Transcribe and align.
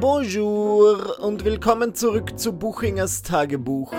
Bonjour 0.00 1.18
und 1.20 1.46
willkommen 1.46 1.94
zurück 1.94 2.38
zu 2.38 2.52
Buchingers 2.52 3.22
Tagebuch. 3.22 3.94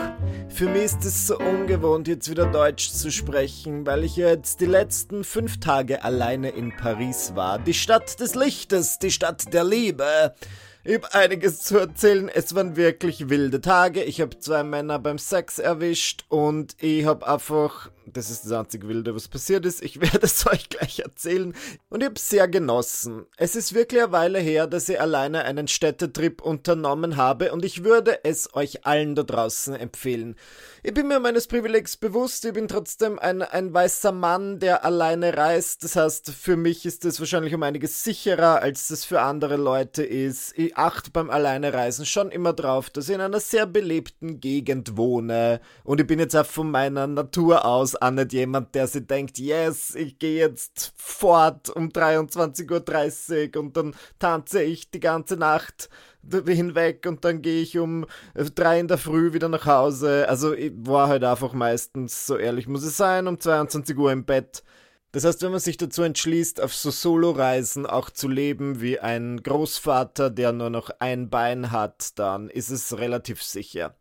Für 0.48 0.70
mich 0.70 0.84
ist 0.84 1.06
es 1.06 1.26
so 1.26 1.40
ungewohnt, 1.40 2.08
jetzt 2.08 2.30
wieder 2.30 2.46
Deutsch 2.46 2.92
zu 2.92 3.12
sprechen, 3.12 3.86
weil 3.88 4.04
ich 4.04 4.16
jetzt 4.16 4.62
die 4.62 4.68
letzten 4.68 5.24
fünf 5.24 5.60
Tage 5.60 6.04
alleine 6.04 6.50
in 6.50 6.72
Paris 6.76 7.34
war. 7.36 7.58
Die 7.58 7.74
Stadt 7.74 8.20
des 8.20 8.36
Lichtes, 8.36 9.00
die 9.00 9.10
Stadt 9.10 9.52
der 9.54 9.64
Liebe. 9.64 10.36
Ich 10.84 10.96
habe 10.96 11.14
einiges 11.16 11.62
zu 11.62 11.80
erzählen. 11.80 12.30
Es 12.30 12.54
waren 12.54 12.76
wirklich 12.76 13.30
wilde 13.30 13.60
Tage. 13.60 14.04
Ich 14.04 14.22
habe 14.22 14.38
zwei 14.38 14.64
Männer 14.64 15.00
beim 15.00 15.18
Sex 15.18 15.58
erwischt 15.58 16.26
und 16.30 16.76
ich 16.80 17.06
habe 17.06 17.28
einfach 17.28 17.90
das 18.14 18.30
ist 18.30 18.46
das 18.46 18.52
einzige 18.54 18.88
Wilde, 18.88 19.14
was 19.14 19.28
passiert 19.28 19.66
ist. 19.66 19.84
Ich 19.84 20.00
werde 20.02 20.26
es 20.26 20.46
euch 20.48 20.70
gleich 20.70 21.00
erzählen. 21.00 21.54
Und 21.90 22.02
ich 22.02 22.06
habe 22.06 22.20
sehr 22.20 22.48
genossen. 22.48 23.26
Es 23.38 23.56
ist 23.56 23.74
wirklich 23.74 24.02
eine 24.02 24.12
Weile 24.12 24.40
her, 24.40 24.68
dass 24.68 24.90
ich 24.90 25.00
alleine 25.00 25.44
einen 25.44 25.68
Städtetrip 25.68 26.42
unternommen 26.42 27.18
habe 27.18 27.52
und 27.52 27.66
ich 27.66 27.84
würde 27.84 28.24
es 28.24 28.54
euch 28.56 28.86
allen 28.86 29.16
da 29.16 29.24
draußen 29.24 29.76
empfehlen. 29.76 30.36
Ich 30.84 30.94
bin 30.94 31.08
mir 31.08 31.20
meines 31.20 31.48
Privilegs 31.48 31.98
bewusst, 31.98 32.46
ich 32.46 32.54
bin 32.54 32.68
trotzdem 32.68 33.20
ein, 33.20 33.42
ein 33.42 33.74
weißer 33.74 34.12
Mann, 34.12 34.60
der 34.60 34.86
alleine 34.86 35.36
reist. 35.36 35.84
Das 35.84 35.96
heißt, 35.96 36.32
für 36.32 36.56
mich 36.56 36.86
ist 36.86 37.04
es 37.04 37.20
wahrscheinlich 37.20 37.54
um 37.54 37.64
einiges 37.64 38.04
sicherer, 38.04 38.62
als 38.62 38.88
das 38.88 39.04
für 39.04 39.22
andere 39.22 39.58
Leute 39.58 40.04
ist. 40.04 40.58
Ich 40.58 40.78
achte 40.78 41.12
beim 41.12 41.30
Alleinereisen 41.30 42.06
schon 42.06 42.32
immer 42.32 42.54
drauf, 42.54 42.90
dass 42.90 43.10
ich 43.10 43.16
in 43.16 43.22
einer 43.22 43.40
sehr 43.40 43.66
belebten 43.66 44.40
Gegend 44.40 44.96
wohne. 44.96 45.60
Und 45.84 46.00
ich 46.00 46.08
bin 46.08 46.20
jetzt 46.20 46.36
auch 46.36 46.46
von 46.46 46.72
meiner 46.72 47.08
Natur 47.08 47.66
aus 47.66 47.97
auch 48.02 48.12
nicht 48.12 48.34
jemand, 48.34 48.76
der 48.76 48.88
sich 48.88 49.08
denkt, 49.08 49.38
yes, 49.38 49.96
ich 49.96 50.20
gehe 50.20 50.40
jetzt 50.40 50.94
fort 50.96 51.70
um 51.70 51.90
23.30 51.90 53.56
Uhr 53.56 53.62
und 53.62 53.78
dann 53.78 53.96
tanze 54.20 54.64
ich 54.64 54.92
die 54.92 55.00
ganze 55.00 55.38
Nacht 55.38 55.90
hinweg 56.30 57.06
und 57.08 57.24
dann 57.24 57.42
gehe 57.42 57.62
ich 57.62 57.78
um 57.78 58.06
drei 58.34 58.80
in 58.80 58.88
der 58.88 58.98
Früh 58.98 59.34
wieder 59.34 59.50
nach 59.50 59.66
Hause. 59.66 60.28
Also 60.28 60.54
ich 60.54 60.74
war 60.76 61.08
halt 61.08 61.24
einfach 61.24 61.54
meistens, 61.54 62.26
so 62.26 62.38
ehrlich 62.38 62.68
muss 62.68 62.84
es 62.84 62.98
sein, 62.98 63.28
um 63.28 63.40
22 63.40 63.98
Uhr 63.98 64.12
im 64.12 64.26
Bett. 64.26 64.64
Das 65.12 65.24
heißt, 65.24 65.42
wenn 65.42 65.52
man 65.52 65.60
sich 65.60 65.78
dazu 65.78 66.04
entschließt, 66.04 66.62
auf 66.62 66.76
so 66.76 66.92
Solo-Reisen 66.92 67.86
auch 67.86 68.10
zu 68.10 68.28
leben 68.28 68.82
wie 68.82 69.00
ein 69.00 69.42
Großvater, 69.42 70.30
der 70.30 70.52
nur 70.52 70.70
noch 70.70 70.92
ein 71.00 71.30
Bein 71.30 71.72
hat, 71.72 72.20
dann 72.20 72.50
ist 72.50 72.70
es 72.70 72.98
relativ 72.98 73.42
sicher. 73.42 73.96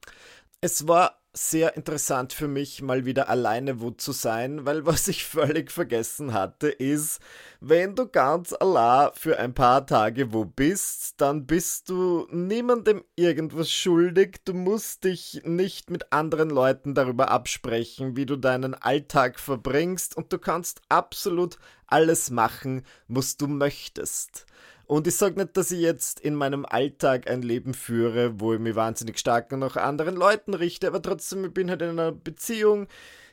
Es 0.60 0.88
war 0.88 1.22
sehr 1.36 1.76
interessant 1.76 2.32
für 2.32 2.48
mich, 2.48 2.80
mal 2.80 3.04
wieder 3.04 3.28
alleine 3.28 3.80
wo 3.80 3.90
zu 3.90 4.12
sein, 4.12 4.64
weil 4.64 4.86
was 4.86 5.06
ich 5.06 5.24
völlig 5.24 5.70
vergessen 5.70 6.32
hatte, 6.32 6.68
ist, 6.68 7.20
wenn 7.60 7.94
du 7.94 8.08
ganz 8.08 8.54
allein 8.54 9.10
für 9.14 9.38
ein 9.38 9.52
paar 9.52 9.86
Tage 9.86 10.32
wo 10.32 10.46
bist, 10.46 11.20
dann 11.20 11.46
bist 11.46 11.90
du 11.90 12.26
niemandem 12.30 13.04
irgendwas 13.16 13.70
schuldig, 13.70 14.40
du 14.44 14.54
musst 14.54 15.04
dich 15.04 15.42
nicht 15.44 15.90
mit 15.90 16.12
anderen 16.12 16.48
Leuten 16.48 16.94
darüber 16.94 17.30
absprechen, 17.30 18.16
wie 18.16 18.26
du 18.26 18.36
deinen 18.36 18.74
Alltag 18.74 19.38
verbringst 19.38 20.16
und 20.16 20.32
du 20.32 20.38
kannst 20.38 20.80
absolut 20.88 21.58
alles 21.86 22.30
machen, 22.30 22.82
was 23.08 23.36
du 23.36 23.46
möchtest. 23.46 24.46
Und 24.86 25.08
ich 25.08 25.16
sage 25.16 25.40
nicht, 25.40 25.56
dass 25.56 25.72
ich 25.72 25.80
jetzt 25.80 26.20
in 26.20 26.34
meinem 26.36 26.64
Alltag 26.64 27.28
ein 27.28 27.42
Leben 27.42 27.74
führe, 27.74 28.40
wo 28.40 28.54
ich 28.54 28.60
mich 28.60 28.76
wahnsinnig 28.76 29.18
stark 29.18 29.50
nach 29.52 29.76
anderen 29.76 30.14
Leuten 30.14 30.54
richte, 30.54 30.86
aber 30.86 31.02
trotzdem, 31.02 31.44
ich 31.44 31.52
bin 31.52 31.70
halt 31.70 31.82
in 31.82 31.90
einer 31.90 32.12
Beziehung. 32.12 32.86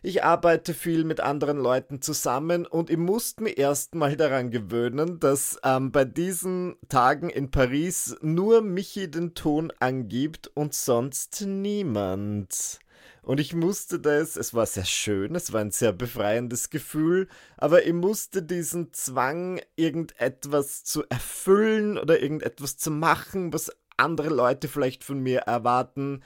Ich 0.05 0.23
arbeite 0.23 0.73
viel 0.73 1.05
mit 1.05 1.21
anderen 1.21 1.57
Leuten 1.57 2.01
zusammen 2.01 2.65
und 2.65 2.89
ich 2.89 2.97
musste 2.97 3.43
mich 3.43 3.57
erstmal 3.57 4.17
daran 4.17 4.51
gewöhnen, 4.51 5.19
dass 5.19 5.57
ähm, 5.63 5.93
bei 5.93 6.03
diesen 6.03 6.75
Tagen 6.89 7.29
in 7.29 7.51
Paris 7.51 8.17
nur 8.21 8.61
Michi 8.61 9.09
den 9.09 9.33
Ton 9.33 9.71
angibt 9.79 10.51
und 10.55 10.73
sonst 10.73 11.45
niemand. 11.47 12.79
Und 13.23 13.39
ich 13.39 13.55
musste 13.55 13.99
das, 14.01 14.35
es 14.35 14.53
war 14.53 14.65
sehr 14.65 14.83
schön, 14.83 15.33
es 15.33 15.53
war 15.53 15.61
ein 15.61 15.71
sehr 15.71 15.93
befreiendes 15.93 16.69
Gefühl, 16.69 17.29
aber 17.55 17.85
ich 17.85 17.93
musste 17.93 18.43
diesen 18.43 18.91
Zwang, 18.91 19.61
irgendetwas 19.77 20.83
zu 20.83 21.05
erfüllen 21.07 21.97
oder 21.97 22.21
irgendetwas 22.21 22.75
zu 22.77 22.91
machen, 22.91 23.53
was 23.53 23.71
andere 23.95 24.27
Leute 24.27 24.67
vielleicht 24.67 25.05
von 25.05 25.19
mir 25.19 25.39
erwarten, 25.39 26.21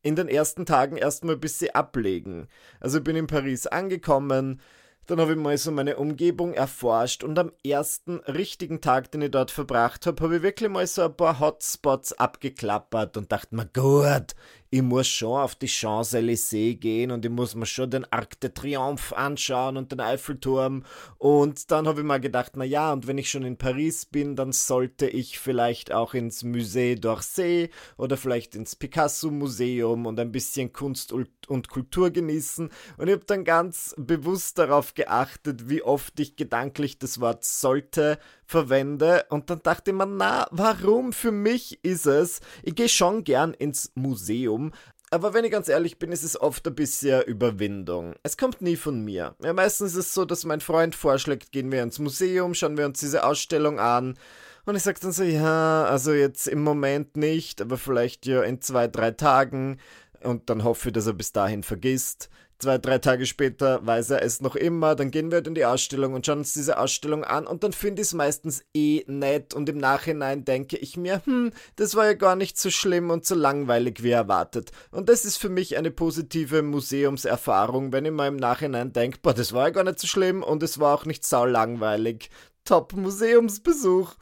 in 0.00 0.16
den 0.16 0.28
ersten 0.28 0.64
Tagen 0.64 0.96
erstmal 0.96 1.34
ein 1.34 1.40
bisschen 1.40 1.74
ablegen. 1.74 2.48
Also 2.80 2.98
ich 2.98 3.04
bin 3.04 3.16
in 3.16 3.26
Paris 3.26 3.66
angekommen, 3.66 4.62
dann 5.08 5.20
habe 5.20 5.32
ich 5.32 5.38
mal 5.38 5.56
so 5.56 5.70
meine 5.70 5.96
Umgebung 5.96 6.52
erforscht 6.52 7.24
und 7.24 7.38
am 7.38 7.50
ersten 7.64 8.18
richtigen 8.20 8.82
Tag, 8.82 9.10
den 9.10 9.22
ich 9.22 9.30
dort 9.30 9.50
verbracht 9.50 10.06
habe, 10.06 10.22
habe 10.22 10.36
ich 10.36 10.42
wirklich 10.42 10.70
mal 10.70 10.86
so 10.86 11.02
ein 11.02 11.16
paar 11.16 11.40
Hotspots 11.40 12.12
abgeklappert 12.12 13.16
und 13.16 13.32
dachte 13.32 13.54
mir, 13.54 13.66
gut, 13.66 14.34
ich 14.70 14.82
muss 14.82 15.06
schon 15.06 15.40
auf 15.40 15.54
die 15.54 15.68
Champs-Élysées 15.68 16.76
gehen 16.76 17.10
und 17.10 17.24
ich 17.24 17.30
muss 17.30 17.54
mir 17.54 17.66
schon 17.66 17.90
den 17.90 18.04
Arc 18.12 18.38
de 18.40 18.50
Triomphe 18.50 19.16
anschauen 19.16 19.76
und 19.76 19.92
den 19.92 20.00
Eiffelturm. 20.00 20.84
Und 21.16 21.70
dann 21.70 21.88
habe 21.88 22.00
ich 22.00 22.06
mal 22.06 22.20
gedacht, 22.20 22.52
na 22.56 22.64
ja, 22.64 22.92
und 22.92 23.06
wenn 23.06 23.18
ich 23.18 23.30
schon 23.30 23.44
in 23.44 23.56
Paris 23.56 24.04
bin, 24.04 24.36
dann 24.36 24.52
sollte 24.52 25.06
ich 25.06 25.38
vielleicht 25.38 25.92
auch 25.92 26.12
ins 26.12 26.44
Musée 26.44 27.00
d'Orsay 27.00 27.70
oder 27.96 28.16
vielleicht 28.16 28.54
ins 28.54 28.76
Picasso-Museum 28.76 30.04
und 30.04 30.20
ein 30.20 30.32
bisschen 30.32 30.72
Kunst 30.72 31.12
und 31.12 31.68
Kultur 31.68 32.10
genießen. 32.10 32.70
Und 32.98 33.08
ich 33.08 33.14
habe 33.14 33.24
dann 33.24 33.44
ganz 33.44 33.94
bewusst 33.96 34.58
darauf 34.58 34.94
geachtet, 34.94 35.70
wie 35.70 35.82
oft 35.82 36.20
ich 36.20 36.36
gedanklich 36.36 36.98
das 36.98 37.20
Wort 37.20 37.44
sollte 37.44 38.18
verwende. 38.48 39.26
Und 39.28 39.50
dann 39.50 39.62
dachte 39.62 39.92
mir, 39.92 40.06
na, 40.06 40.48
warum 40.50 41.12
für 41.12 41.30
mich 41.30 41.84
ist 41.84 42.06
es? 42.06 42.40
Ich 42.62 42.74
gehe 42.74 42.88
schon 42.88 43.22
gern 43.22 43.54
ins 43.54 43.92
Museum, 43.94 44.72
aber 45.10 45.32
wenn 45.32 45.44
ich 45.44 45.50
ganz 45.50 45.68
ehrlich 45.68 45.98
bin, 45.98 46.12
ist 46.12 46.22
es 46.22 46.38
oft 46.38 46.66
ein 46.66 46.74
bisschen 46.74 47.22
Überwindung. 47.22 48.14
Es 48.22 48.36
kommt 48.36 48.60
nie 48.60 48.76
von 48.76 49.02
mir. 49.04 49.36
Ja, 49.42 49.52
meistens 49.52 49.92
ist 49.92 50.08
es 50.08 50.14
so, 50.14 50.24
dass 50.24 50.44
mein 50.44 50.60
Freund 50.60 50.94
vorschlägt, 50.94 51.52
gehen 51.52 51.72
wir 51.72 51.82
ins 51.82 51.98
Museum, 51.98 52.54
schauen 52.54 52.76
wir 52.76 52.84
uns 52.84 53.00
diese 53.00 53.24
Ausstellung 53.24 53.78
an. 53.78 54.18
Und 54.66 54.76
ich 54.76 54.82
sage 54.82 55.00
dann 55.00 55.12
so, 55.12 55.22
ja, 55.22 55.84
also 55.84 56.12
jetzt 56.12 56.46
im 56.46 56.62
Moment 56.62 57.16
nicht, 57.16 57.62
aber 57.62 57.78
vielleicht 57.78 58.26
ja 58.26 58.42
in 58.42 58.60
zwei, 58.60 58.86
drei 58.86 59.12
Tagen. 59.12 59.78
Und 60.22 60.50
dann 60.50 60.62
hoffe 60.62 60.88
ich, 60.88 60.92
dass 60.92 61.06
er 61.06 61.14
bis 61.14 61.32
dahin 61.32 61.62
vergisst. 61.62 62.28
Zwei, 62.60 62.78
drei 62.78 62.98
Tage 62.98 63.24
später 63.24 63.86
weiß 63.86 64.10
er 64.10 64.22
es 64.22 64.40
noch 64.40 64.56
immer, 64.56 64.96
dann 64.96 65.12
gehen 65.12 65.30
wir 65.30 65.36
halt 65.36 65.46
in 65.46 65.54
die 65.54 65.64
Ausstellung 65.64 66.14
und 66.14 66.26
schauen 66.26 66.38
uns 66.38 66.54
diese 66.54 66.78
Ausstellung 66.78 67.22
an 67.22 67.46
und 67.46 67.62
dann 67.62 67.72
finde 67.72 68.02
ich 68.02 68.08
es 68.08 68.14
meistens 68.14 68.64
eh 68.74 69.04
nett 69.06 69.54
und 69.54 69.68
im 69.68 69.78
Nachhinein 69.78 70.44
denke 70.44 70.76
ich 70.76 70.96
mir, 70.96 71.22
hm, 71.24 71.52
das 71.76 71.94
war 71.94 72.06
ja 72.06 72.14
gar 72.14 72.34
nicht 72.34 72.58
so 72.58 72.70
schlimm 72.70 73.10
und 73.10 73.24
so 73.24 73.36
langweilig 73.36 74.02
wie 74.02 74.10
erwartet. 74.10 74.72
Und 74.90 75.08
das 75.08 75.24
ist 75.24 75.36
für 75.36 75.48
mich 75.48 75.76
eine 75.76 75.92
positive 75.92 76.62
Museumserfahrung, 76.62 77.92
wenn 77.92 78.06
ich 78.06 78.10
mal 78.10 78.26
im 78.26 78.36
Nachhinein 78.36 78.92
denke, 78.92 79.20
boah, 79.22 79.34
das 79.34 79.52
war 79.52 79.68
ja 79.68 79.70
gar 79.70 79.84
nicht 79.84 80.00
so 80.00 80.08
schlimm 80.08 80.42
und 80.42 80.64
es 80.64 80.80
war 80.80 80.98
auch 80.98 81.04
nicht 81.04 81.24
sau 81.24 81.46
langweilig. 81.46 82.28
Top 82.64 82.92
Museumsbesuch. 82.92 84.16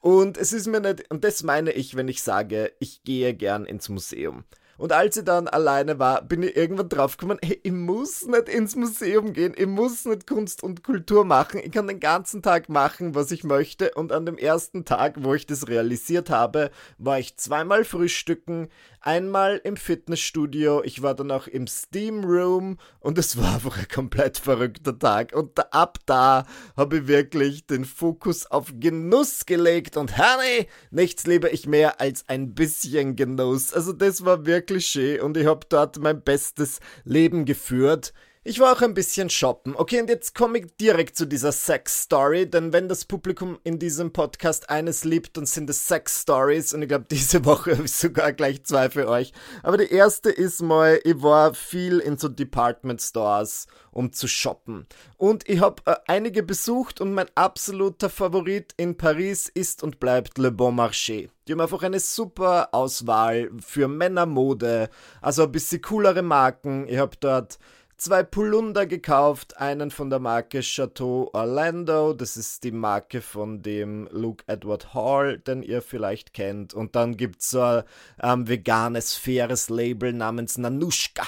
Und 0.00 0.38
es 0.38 0.54
ist 0.54 0.68
mir 0.68 0.80
nicht, 0.80 1.10
und 1.10 1.22
das 1.22 1.42
meine 1.42 1.72
ich, 1.72 1.96
wenn 1.96 2.08
ich 2.08 2.22
sage, 2.22 2.72
ich 2.78 3.04
gehe 3.04 3.34
gern 3.34 3.66
ins 3.66 3.90
Museum. 3.90 4.44
Und 4.76 4.92
als 4.92 5.16
ich 5.16 5.24
dann 5.24 5.48
alleine 5.48 5.98
war, 5.98 6.22
bin 6.22 6.42
ich 6.42 6.56
irgendwann 6.56 6.88
draufgekommen, 6.88 7.38
hey, 7.42 7.60
ich 7.62 7.72
muss 7.72 8.26
nicht 8.26 8.48
ins 8.48 8.76
Museum 8.76 9.32
gehen, 9.32 9.54
ich 9.56 9.66
muss 9.66 10.04
nicht 10.04 10.26
Kunst 10.26 10.62
und 10.62 10.82
Kultur 10.82 11.24
machen, 11.24 11.60
ich 11.62 11.72
kann 11.72 11.86
den 11.86 12.00
ganzen 12.00 12.42
Tag 12.42 12.68
machen, 12.68 13.14
was 13.14 13.30
ich 13.30 13.44
möchte. 13.44 13.92
Und 13.94 14.12
an 14.12 14.26
dem 14.26 14.38
ersten 14.38 14.84
Tag, 14.84 15.16
wo 15.18 15.34
ich 15.34 15.46
das 15.46 15.68
realisiert 15.68 16.30
habe, 16.30 16.70
war 16.98 17.18
ich 17.18 17.36
zweimal 17.36 17.84
frühstücken, 17.84 18.68
einmal 19.04 19.60
im 19.62 19.76
Fitnessstudio, 19.76 20.82
ich 20.82 21.02
war 21.02 21.14
dann 21.14 21.30
auch 21.30 21.46
im 21.46 21.66
Steam 21.66 22.24
Room 22.24 22.78
und 23.00 23.18
es 23.18 23.36
war 23.36 23.54
einfach 23.54 23.78
ein 23.78 23.88
komplett 23.88 24.38
verrückter 24.38 24.98
Tag. 24.98 25.34
Und 25.34 25.72
ab 25.72 25.98
da 26.06 26.46
habe 26.76 26.98
ich 26.98 27.06
wirklich 27.06 27.66
den 27.66 27.84
Fokus 27.84 28.46
auf 28.46 28.72
Genuss 28.80 29.46
gelegt 29.46 29.96
und 29.96 30.16
Honey, 30.16 30.68
nichts 30.90 31.26
liebe 31.26 31.50
ich 31.50 31.66
mehr 31.66 32.00
als 32.00 32.28
ein 32.28 32.54
bisschen 32.54 33.14
Genuss. 33.14 33.72
Also 33.72 33.92
das 33.92 34.24
war 34.24 34.46
wirklich 34.46 34.86
schön 34.86 35.20
und 35.20 35.36
ich 35.36 35.46
habe 35.46 35.66
dort 35.68 35.98
mein 35.98 36.22
bestes 36.22 36.80
Leben 37.04 37.44
geführt. 37.44 38.14
Ich 38.46 38.60
war 38.60 38.76
auch 38.76 38.82
ein 38.82 38.92
bisschen 38.92 39.30
shoppen. 39.30 39.74
Okay, 39.74 40.02
und 40.02 40.10
jetzt 40.10 40.34
komme 40.34 40.58
ich 40.58 40.76
direkt 40.76 41.16
zu 41.16 41.24
dieser 41.24 41.50
Sex-Story, 41.50 42.44
denn 42.50 42.74
wenn 42.74 42.90
das 42.90 43.06
Publikum 43.06 43.58
in 43.64 43.78
diesem 43.78 44.12
Podcast 44.12 44.68
eines 44.68 45.04
liebt, 45.04 45.38
dann 45.38 45.46
sind 45.46 45.70
es 45.70 45.88
Sex-Stories 45.88 46.74
und 46.74 46.82
ich 46.82 46.88
glaube, 46.88 47.06
diese 47.10 47.46
Woche 47.46 47.72
habe 47.72 47.86
ich 47.86 47.94
sogar 47.94 48.34
gleich 48.34 48.62
zwei 48.64 48.90
für 48.90 49.08
euch. 49.08 49.32
Aber 49.62 49.78
die 49.78 49.90
erste 49.90 50.28
ist 50.28 50.60
mal, 50.60 51.00
ich 51.04 51.22
war 51.22 51.54
viel 51.54 52.00
in 52.00 52.18
so 52.18 52.28
Department 52.28 53.00
Stores, 53.00 53.66
um 53.92 54.12
zu 54.12 54.28
shoppen. 54.28 54.86
Und 55.16 55.48
ich 55.48 55.62
habe 55.62 55.80
äh, 55.86 55.96
einige 56.06 56.42
besucht 56.42 57.00
und 57.00 57.14
mein 57.14 57.28
absoluter 57.34 58.10
Favorit 58.10 58.74
in 58.76 58.98
Paris 58.98 59.48
ist 59.48 59.82
und 59.82 60.00
bleibt 60.00 60.36
Le 60.36 60.52
Bon 60.52 60.78
Marché. 60.78 61.30
Die 61.48 61.52
haben 61.52 61.62
einfach 61.62 61.82
eine 61.82 62.00
super 62.00 62.68
Auswahl 62.72 63.50
für 63.60 63.88
Männermode, 63.88 64.90
also 65.22 65.44
ein 65.44 65.52
bisschen 65.52 65.80
coolere 65.80 66.20
Marken. 66.20 66.86
Ich 66.88 66.98
habe 66.98 67.16
dort 67.18 67.58
zwei 67.96 68.22
Polunder 68.22 68.86
gekauft, 68.86 69.56
einen 69.56 69.90
von 69.90 70.10
der 70.10 70.18
Marke 70.18 70.60
Chateau 70.60 71.30
Orlando, 71.32 72.12
das 72.12 72.36
ist 72.36 72.64
die 72.64 72.72
Marke 72.72 73.20
von 73.20 73.62
dem 73.62 74.08
Luke 74.10 74.44
Edward 74.46 74.94
Hall, 74.94 75.38
den 75.38 75.62
ihr 75.62 75.82
vielleicht 75.82 76.34
kennt. 76.34 76.74
Und 76.74 76.96
dann 76.96 77.16
gibt 77.16 77.40
es 77.40 77.50
so 77.50 77.60
ein 77.60 77.84
ähm, 78.22 78.48
veganes, 78.48 79.14
faires 79.14 79.70
Label 79.70 80.12
namens 80.12 80.58
Nanushka. 80.58 81.24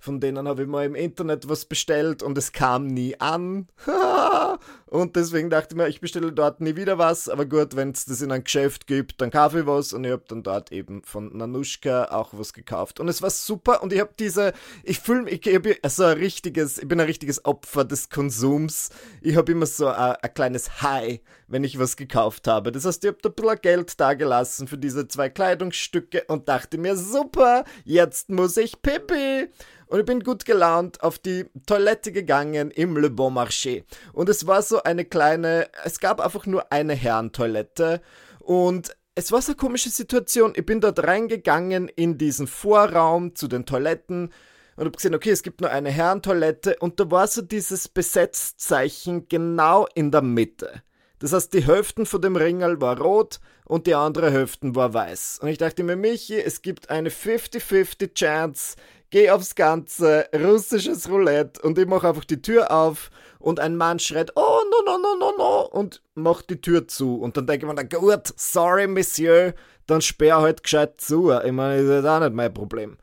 Von 0.00 0.20
denen 0.20 0.46
habe 0.46 0.62
ich 0.62 0.68
mal 0.68 0.86
im 0.86 0.94
Internet 0.94 1.48
was 1.48 1.64
bestellt 1.64 2.22
und 2.22 2.38
es 2.38 2.52
kam 2.52 2.86
nie 2.86 3.18
an. 3.20 3.66
und 4.90 5.16
deswegen 5.16 5.50
dachte 5.50 5.68
ich 5.70 5.76
mir, 5.76 5.88
ich 5.88 6.00
bestelle 6.00 6.32
dort 6.32 6.60
nie 6.60 6.76
wieder 6.76 6.98
was. 6.98 7.28
Aber 7.28 7.44
gut, 7.44 7.76
wenn 7.76 7.90
es 7.90 8.06
das 8.06 8.22
in 8.22 8.32
ein 8.32 8.44
Geschäft 8.44 8.86
gibt, 8.86 9.20
dann 9.20 9.30
kaufe 9.30 9.60
ich 9.60 9.66
was. 9.66 9.92
Und 9.92 10.04
ich 10.04 10.12
habe 10.12 10.24
dann 10.26 10.42
dort 10.42 10.72
eben 10.72 11.02
von 11.02 11.36
Nanushka 11.36 12.06
auch 12.06 12.30
was 12.32 12.52
gekauft. 12.52 12.98
Und 12.98 13.08
es 13.08 13.20
war 13.20 13.30
super. 13.30 13.82
Und 13.82 13.92
ich 13.92 14.00
habe 14.00 14.12
diese, 14.18 14.52
ich 14.82 15.00
fühle 15.00 15.22
mich, 15.22 15.46
ich, 15.46 15.54
ich, 15.54 15.84
also 15.84 16.04
ein 16.04 16.16
richtiges, 16.16 16.78
ich 16.78 16.88
bin 16.88 17.00
ein 17.00 17.06
richtiges 17.06 17.44
Opfer 17.44 17.84
des 17.84 18.08
Konsums. 18.08 18.88
Ich 19.20 19.36
habe 19.36 19.52
immer 19.52 19.66
so 19.66 19.88
ein, 19.88 20.16
ein 20.22 20.34
kleines 20.34 20.80
High, 20.80 21.20
wenn 21.48 21.64
ich 21.64 21.78
was 21.78 21.96
gekauft 21.96 22.48
habe. 22.48 22.72
Das 22.72 22.84
heißt, 22.84 23.04
ich 23.04 23.08
habe 23.08 23.18
da 23.20 23.28
ein 23.28 23.34
bisschen 23.34 23.60
Geld 23.60 24.00
dagelassen 24.00 24.68
für 24.68 24.78
diese 24.78 25.06
zwei 25.08 25.28
Kleidungsstücke 25.28 26.24
und 26.28 26.48
dachte 26.48 26.78
mir, 26.78 26.96
super, 26.96 27.64
jetzt 27.84 28.30
muss 28.30 28.56
ich 28.56 28.80
Pipi 28.80 29.48
und 29.88 30.00
ich 30.00 30.04
bin 30.04 30.20
gut 30.20 30.44
gelaunt 30.44 31.02
auf 31.02 31.18
die 31.18 31.46
Toilette 31.66 32.12
gegangen 32.12 32.70
im 32.70 32.96
Le 32.96 33.10
Bon 33.10 33.32
Marché. 33.32 33.84
Und 34.12 34.28
es 34.28 34.46
war 34.46 34.62
so 34.62 34.77
eine 34.84 35.04
kleine, 35.04 35.68
es 35.84 36.00
gab 36.00 36.20
einfach 36.20 36.46
nur 36.46 36.72
eine 36.72 36.94
Herrentoilette 36.94 38.00
und 38.40 38.96
es 39.14 39.32
war 39.32 39.42
so 39.42 39.52
eine 39.52 39.56
komische 39.56 39.90
Situation. 39.90 40.52
Ich 40.54 40.64
bin 40.64 40.80
dort 40.80 41.04
reingegangen 41.04 41.88
in 41.88 42.18
diesen 42.18 42.46
Vorraum 42.46 43.34
zu 43.34 43.48
den 43.48 43.66
Toiletten 43.66 44.32
und 44.76 44.84
habe 44.84 44.92
gesehen, 44.92 45.14
okay, 45.14 45.30
es 45.30 45.42
gibt 45.42 45.60
nur 45.60 45.70
eine 45.70 45.90
Herrentoilette 45.90 46.76
und 46.78 47.00
da 47.00 47.10
war 47.10 47.26
so 47.26 47.42
dieses 47.42 47.88
Besetzzeichen 47.88 49.28
genau 49.28 49.88
in 49.94 50.12
der 50.12 50.22
Mitte. 50.22 50.82
Das 51.18 51.32
heißt, 51.32 51.52
die 51.52 51.66
Hälften 51.66 52.06
von 52.06 52.22
dem 52.22 52.36
Ringel 52.36 52.80
war 52.80 53.00
rot 53.00 53.40
und 53.68 53.86
die 53.86 53.94
andere 53.94 54.30
Hälften 54.30 54.74
war 54.74 54.92
weiß. 54.92 55.38
Und 55.42 55.48
ich 55.48 55.58
dachte 55.58 55.84
mir, 55.84 55.94
Michi, 55.94 56.40
es 56.40 56.62
gibt 56.62 56.90
eine 56.90 57.10
50-50 57.10 58.14
Chance, 58.14 58.76
geh 59.10 59.30
aufs 59.30 59.54
Ganze, 59.54 60.26
russisches 60.34 61.08
Roulette 61.08 61.60
und 61.62 61.78
ich 61.78 61.86
mache 61.86 62.08
einfach 62.08 62.24
die 62.24 62.42
Tür 62.42 62.70
auf 62.70 63.10
und 63.38 63.60
ein 63.60 63.76
Mann 63.76 63.98
schreit, 63.98 64.32
oh 64.34 64.60
no 64.70 64.92
no 64.92 64.98
no 64.98 65.16
no 65.18 65.34
no 65.36 65.60
und 65.70 66.02
macht 66.14 66.50
die 66.50 66.60
Tür 66.60 66.88
zu 66.88 67.16
und 67.16 67.36
dann 67.36 67.46
denke 67.46 67.66
ich 67.66 67.72
mir, 67.72 67.84
gut, 68.00 68.32
sorry 68.36 68.86
Monsieur, 68.86 69.54
dann 69.86 70.00
sperr 70.00 70.40
halt 70.40 70.62
gescheit 70.62 71.00
zu. 71.00 71.32
Ich 71.32 71.52
meine, 71.52 71.86
das 71.86 72.00
ist 72.00 72.08
auch 72.08 72.20
nicht 72.20 72.34
mein 72.34 72.52
Problem. 72.52 72.98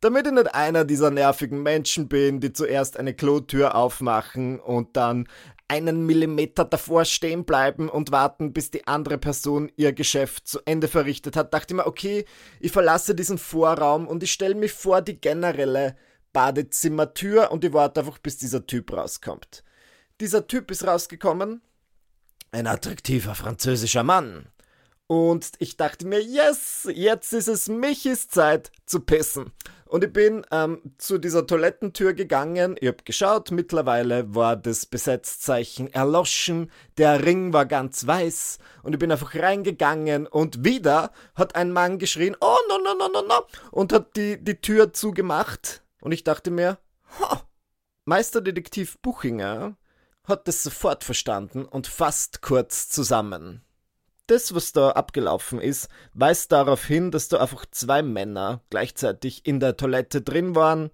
Damit 0.00 0.26
ich 0.26 0.32
nicht 0.32 0.54
einer 0.54 0.84
dieser 0.84 1.10
nervigen 1.10 1.62
Menschen 1.62 2.08
bin, 2.08 2.40
die 2.40 2.52
zuerst 2.52 2.98
eine 2.98 3.14
Klotür 3.14 3.74
aufmachen 3.74 4.60
und 4.60 4.96
dann 4.96 5.26
einen 5.68 6.06
Millimeter 6.06 6.64
davor 6.64 7.04
stehen 7.04 7.44
bleiben 7.44 7.88
und 7.88 8.12
warten, 8.12 8.52
bis 8.52 8.70
die 8.70 8.86
andere 8.86 9.18
Person 9.18 9.70
ihr 9.76 9.92
Geschäft 9.92 10.46
zu 10.46 10.60
Ende 10.64 10.88
verrichtet 10.88 11.36
hat, 11.36 11.52
dachte 11.52 11.74
ich 11.74 11.76
mir, 11.76 11.86
okay, 11.86 12.24
ich 12.60 12.72
verlasse 12.72 13.14
diesen 13.14 13.38
Vorraum 13.38 14.06
und 14.06 14.22
ich 14.22 14.32
stelle 14.32 14.54
mich 14.54 14.72
vor 14.72 15.02
die 15.02 15.20
generelle 15.20 15.96
Badezimmertür 16.32 17.50
und 17.50 17.64
ich 17.64 17.72
warte 17.72 18.00
einfach, 18.00 18.18
bis 18.18 18.36
dieser 18.36 18.66
Typ 18.66 18.92
rauskommt. 18.92 19.64
Dieser 20.20 20.46
Typ 20.46 20.70
ist 20.70 20.86
rausgekommen. 20.86 21.62
Ein 22.52 22.66
attraktiver 22.66 23.34
französischer 23.34 24.02
Mann. 24.02 24.48
Und 25.08 25.52
ich 25.58 25.76
dachte 25.76 26.06
mir, 26.06 26.20
yes, 26.20 26.88
jetzt 26.92 27.32
ist 27.32 27.48
es 27.48 27.68
Michis 27.68 28.28
Zeit 28.28 28.72
zu 28.86 29.00
pissen. 29.00 29.52
Und 29.88 30.02
ich 30.02 30.12
bin 30.12 30.44
ähm, 30.50 30.82
zu 30.98 31.18
dieser 31.18 31.46
Toilettentür 31.46 32.12
gegangen, 32.12 32.76
ich 32.80 32.88
habe 32.88 33.04
geschaut, 33.04 33.52
mittlerweile 33.52 34.34
war 34.34 34.56
das 34.56 34.84
Besetzzeichen 34.84 35.92
erloschen, 35.92 36.72
der 36.98 37.24
Ring 37.24 37.52
war 37.52 37.66
ganz 37.66 38.06
weiß. 38.06 38.58
Und 38.82 38.94
ich 38.94 38.98
bin 38.98 39.12
einfach 39.12 39.34
reingegangen 39.34 40.26
und 40.26 40.64
wieder 40.64 41.12
hat 41.34 41.54
ein 41.54 41.72
Mann 41.72 41.98
geschrien, 41.98 42.36
oh 42.40 42.56
no 42.68 42.78
no 42.78 42.94
no 42.94 43.08
no 43.08 43.22
no 43.22 43.46
und 43.70 43.92
hat 43.92 44.16
die, 44.16 44.42
die 44.42 44.60
Tür 44.60 44.92
zugemacht. 44.92 45.84
Und 46.00 46.12
ich 46.12 46.24
dachte 46.24 46.50
mir, 46.50 46.78
ha, 47.20 47.42
Meisterdetektiv 48.04 48.98
Buchinger 48.98 49.76
hat 50.24 50.48
das 50.48 50.64
sofort 50.64 51.04
verstanden 51.04 51.64
und 51.64 51.86
fasst 51.86 52.42
kurz 52.42 52.88
zusammen 52.88 53.65
das, 54.26 54.54
was 54.54 54.72
da 54.72 54.90
abgelaufen 54.90 55.60
ist, 55.60 55.88
weist 56.14 56.52
darauf 56.52 56.84
hin, 56.84 57.10
dass 57.10 57.28
da 57.28 57.38
einfach 57.38 57.66
zwei 57.70 58.02
Männer 58.02 58.62
gleichzeitig 58.70 59.46
in 59.46 59.60
der 59.60 59.76
Toilette 59.76 60.22
drin 60.22 60.54
waren. 60.54 60.90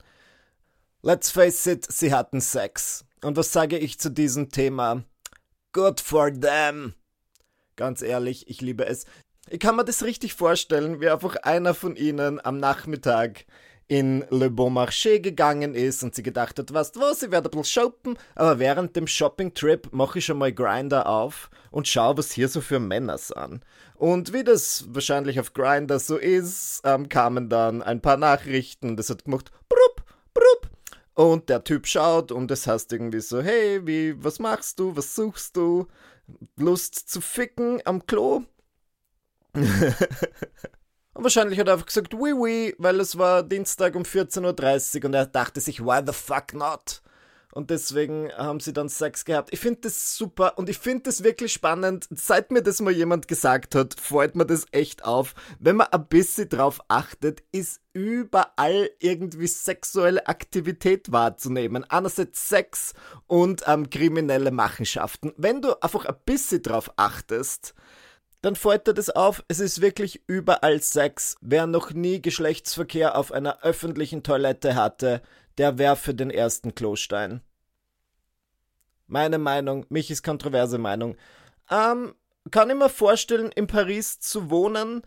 Let's 1.02 1.30
face 1.30 1.66
it, 1.66 1.90
sie 1.90 2.12
hatten 2.12 2.40
Sex. 2.40 3.04
Und 3.22 3.36
was 3.36 3.52
sage 3.52 3.78
ich 3.78 3.98
zu 3.98 4.10
diesem 4.10 4.50
Thema? 4.50 5.04
Good 5.72 6.00
for 6.00 6.32
them. 6.32 6.94
Ganz 7.76 8.02
ehrlich, 8.02 8.48
ich 8.48 8.60
liebe 8.60 8.86
es. 8.86 9.06
Ich 9.48 9.58
kann 9.58 9.76
mir 9.76 9.84
das 9.84 10.02
richtig 10.02 10.34
vorstellen, 10.34 11.00
wie 11.00 11.08
einfach 11.08 11.36
einer 11.36 11.74
von 11.74 11.96
ihnen 11.96 12.44
am 12.44 12.58
Nachmittag 12.58 13.46
in 13.88 14.24
Le 14.30 14.50
Bon 14.50 14.72
Marché 14.72 15.20
gegangen 15.20 15.74
ist 15.74 16.02
und 16.02 16.14
sie 16.14 16.22
gedacht 16.22 16.58
hat, 16.58 16.70
du 16.70 16.74
was, 16.74 16.92
ich 17.22 17.30
werde 17.30 17.48
ein 17.48 17.50
bisschen 17.50 17.64
shoppen, 17.64 18.18
aber 18.34 18.58
während 18.58 18.96
dem 18.96 19.06
Shopping-Trip 19.06 19.92
mache 19.92 20.18
ich 20.18 20.24
schon 20.24 20.38
mal 20.38 20.52
Grinder 20.52 21.06
auf 21.06 21.50
und 21.70 21.88
schaue, 21.88 22.18
was 22.18 22.32
hier 22.32 22.48
so 22.48 22.60
für 22.60 22.80
Männer 22.80 23.18
sind. 23.18 23.62
Und 23.94 24.32
wie 24.32 24.44
das 24.44 24.86
wahrscheinlich 24.88 25.38
auf 25.38 25.52
Grinder 25.52 25.98
so 25.98 26.16
ist, 26.16 26.80
ähm, 26.84 27.08
kamen 27.08 27.48
dann 27.48 27.82
ein 27.82 28.00
paar 28.00 28.16
Nachrichten, 28.16 28.96
das 28.96 29.10
hat 29.10 29.24
gemacht, 29.24 29.50
brupp, 29.68 30.04
brupp. 30.34 30.70
Und 31.14 31.48
der 31.48 31.62
Typ 31.62 31.86
schaut 31.86 32.32
und 32.32 32.50
es 32.50 32.66
heißt 32.66 32.92
irgendwie 32.92 33.20
so, 33.20 33.42
hey, 33.42 33.86
wie, 33.86 34.22
was 34.24 34.38
machst 34.38 34.78
du, 34.78 34.96
was 34.96 35.14
suchst 35.14 35.56
du? 35.56 35.86
Lust 36.56 37.10
zu 37.10 37.20
ficken 37.20 37.80
am 37.84 38.06
Klo? 38.06 38.42
Und 41.14 41.24
wahrscheinlich 41.24 41.58
hat 41.58 41.66
er 41.68 41.74
einfach 41.74 41.86
gesagt, 41.86 42.14
oui, 42.14 42.32
oui, 42.32 42.74
weil 42.78 42.98
es 43.00 43.18
war 43.18 43.42
Dienstag 43.42 43.94
um 43.96 44.02
14.30 44.02 44.98
Uhr 44.98 45.04
und 45.06 45.14
er 45.14 45.26
dachte 45.26 45.60
sich, 45.60 45.80
why 45.80 46.00
the 46.04 46.12
fuck 46.12 46.54
not? 46.54 47.02
Und 47.52 47.68
deswegen 47.68 48.32
haben 48.32 48.60
sie 48.60 48.72
dann 48.72 48.88
Sex 48.88 49.26
gehabt. 49.26 49.52
Ich 49.52 49.60
finde 49.60 49.82
das 49.82 50.16
super 50.16 50.56
und 50.56 50.70
ich 50.70 50.78
finde 50.78 51.02
das 51.02 51.22
wirklich 51.22 51.52
spannend. 51.52 52.08
Seit 52.10 52.50
mir 52.50 52.62
das 52.62 52.80
mal 52.80 52.92
jemand 52.92 53.28
gesagt 53.28 53.74
hat, 53.74 53.94
freut 54.00 54.34
mir 54.34 54.46
das 54.46 54.64
echt 54.72 55.04
auf. 55.04 55.34
Wenn 55.58 55.76
man 55.76 55.88
ein 55.88 56.06
bisschen 56.06 56.48
drauf 56.48 56.80
achtet, 56.88 57.42
ist 57.52 57.82
überall 57.92 58.88
irgendwie 59.00 59.48
sexuelle 59.48 60.26
Aktivität 60.26 61.12
wahrzunehmen. 61.12 61.84
Einerseits 61.90 62.48
Sex 62.48 62.94
und 63.26 63.64
ähm, 63.66 63.90
kriminelle 63.90 64.50
Machenschaften. 64.50 65.34
Wenn 65.36 65.60
du 65.60 65.74
einfach 65.82 66.06
ein 66.06 66.16
bisschen 66.24 66.62
drauf 66.62 66.90
achtest, 66.96 67.74
dann 68.42 68.56
fällt 68.56 68.88
dir 68.88 68.94
das 68.94 69.08
auf, 69.08 69.42
es 69.48 69.60
ist 69.60 69.80
wirklich 69.80 70.22
überall 70.26 70.82
Sex. 70.82 71.36
Wer 71.40 71.66
noch 71.66 71.92
nie 71.92 72.20
Geschlechtsverkehr 72.20 73.16
auf 73.16 73.32
einer 73.32 73.62
öffentlichen 73.62 74.22
Toilette 74.22 74.74
hatte, 74.74 75.22
der 75.58 75.78
werfe 75.78 76.14
den 76.14 76.30
ersten 76.30 76.74
Klostein. 76.74 77.40
Meine 79.06 79.38
Meinung, 79.38 79.86
mich 79.90 80.10
ist 80.10 80.24
kontroverse 80.24 80.78
Meinung. 80.78 81.16
Ähm, 81.70 82.14
kann 82.50 82.70
ich 82.70 82.76
mir 82.76 82.88
vorstellen, 82.88 83.52
in 83.52 83.68
Paris 83.68 84.18
zu 84.18 84.50
wohnen, 84.50 85.02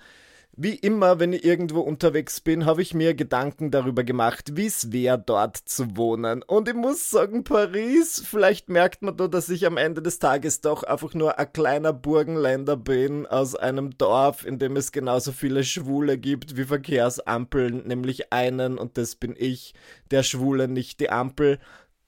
wie 0.58 0.76
immer, 0.76 1.20
wenn 1.20 1.34
ich 1.34 1.44
irgendwo 1.44 1.82
unterwegs 1.82 2.40
bin, 2.40 2.66
habe 2.66 2.82
ich 2.82 2.94
mir 2.94 3.14
Gedanken 3.14 3.72
darüber 3.72 4.04
gemacht, 4.04 4.56
wie 4.56 4.68
es 4.68 4.92
wäre, 4.92 5.20
dort 5.20 5.58
zu 5.58 5.98
wohnen. 5.98 6.44
Und 6.44 6.70
ich 6.70 6.76
muss 6.76 7.10
sagen, 7.10 7.44
Paris, 7.44 8.24
vielleicht 8.26 8.70
merkt 8.70 9.02
man 9.02 9.18
da, 9.18 9.28
dass 9.28 9.50
ich 9.50 9.66
am 9.66 9.76
Ende 9.78 10.02
des 10.02 10.20
Tages 10.20 10.62
doch 10.62 10.84
einfach 10.84 11.14
nur 11.14 11.38
ein 11.38 11.52
kleiner 11.52 11.92
Burgenländer 11.92 12.78
bin 12.78 13.26
aus 13.26 13.56
einem 13.56 13.98
Dorf, 13.98 14.46
in 14.46 14.58
dem 14.58 14.78
es 14.78 14.92
genauso 14.92 15.34
viele 15.34 15.64
Schwule 15.64 16.18
gibt 16.18 16.56
wie 16.56 16.64
Verkehrsampeln, 16.64 17.86
nämlich 17.86 18.32
einen, 18.32 18.78
und 18.78 18.98
das 18.98 19.16
bin 19.16 19.36
ich, 19.38 19.74
der 20.12 20.24
Schwule, 20.24 20.68
nicht 20.68 21.00
die 21.02 21.10
Ampel. 21.10 21.60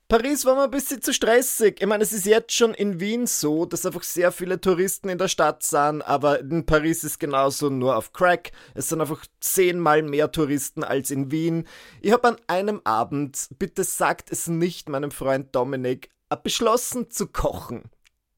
Paris 0.09 0.45
war 0.45 0.55
mir 0.55 0.63
ein 0.63 0.71
bisschen 0.71 1.01
zu 1.01 1.13
stressig. 1.13 1.81
Ich 1.81 1.85
meine, 1.85 2.01
es 2.01 2.13
ist 2.13 2.25
jetzt 2.25 2.53
schon 2.53 2.73
in 2.73 3.01
Wien 3.01 3.27
so, 3.27 3.65
dass 3.65 3.85
einfach 3.85 4.03
sehr 4.03 4.31
viele 4.31 4.61
Touristen 4.61 5.09
in 5.09 5.17
der 5.17 5.27
Stadt 5.27 5.63
sind, 5.63 6.01
aber 6.01 6.39
in 6.39 6.65
Paris 6.65 7.03
ist 7.03 7.19
genauso 7.19 7.69
nur 7.69 7.97
auf 7.97 8.13
Crack. 8.13 8.51
Es 8.73 8.87
sind 8.87 9.01
einfach 9.01 9.25
zehnmal 9.41 10.03
mehr 10.03 10.31
Touristen 10.31 10.85
als 10.85 11.11
in 11.11 11.29
Wien. 11.29 11.67
Ich 11.99 12.13
habe 12.13 12.25
an 12.25 12.37
einem 12.47 12.79
Abend, 12.85 13.49
bitte 13.59 13.83
sagt 13.83 14.31
es 14.31 14.47
nicht 14.47 14.87
meinem 14.87 15.11
Freund 15.11 15.53
Dominik, 15.53 16.09
beschlossen 16.41 17.11
zu 17.11 17.27
kochen 17.27 17.89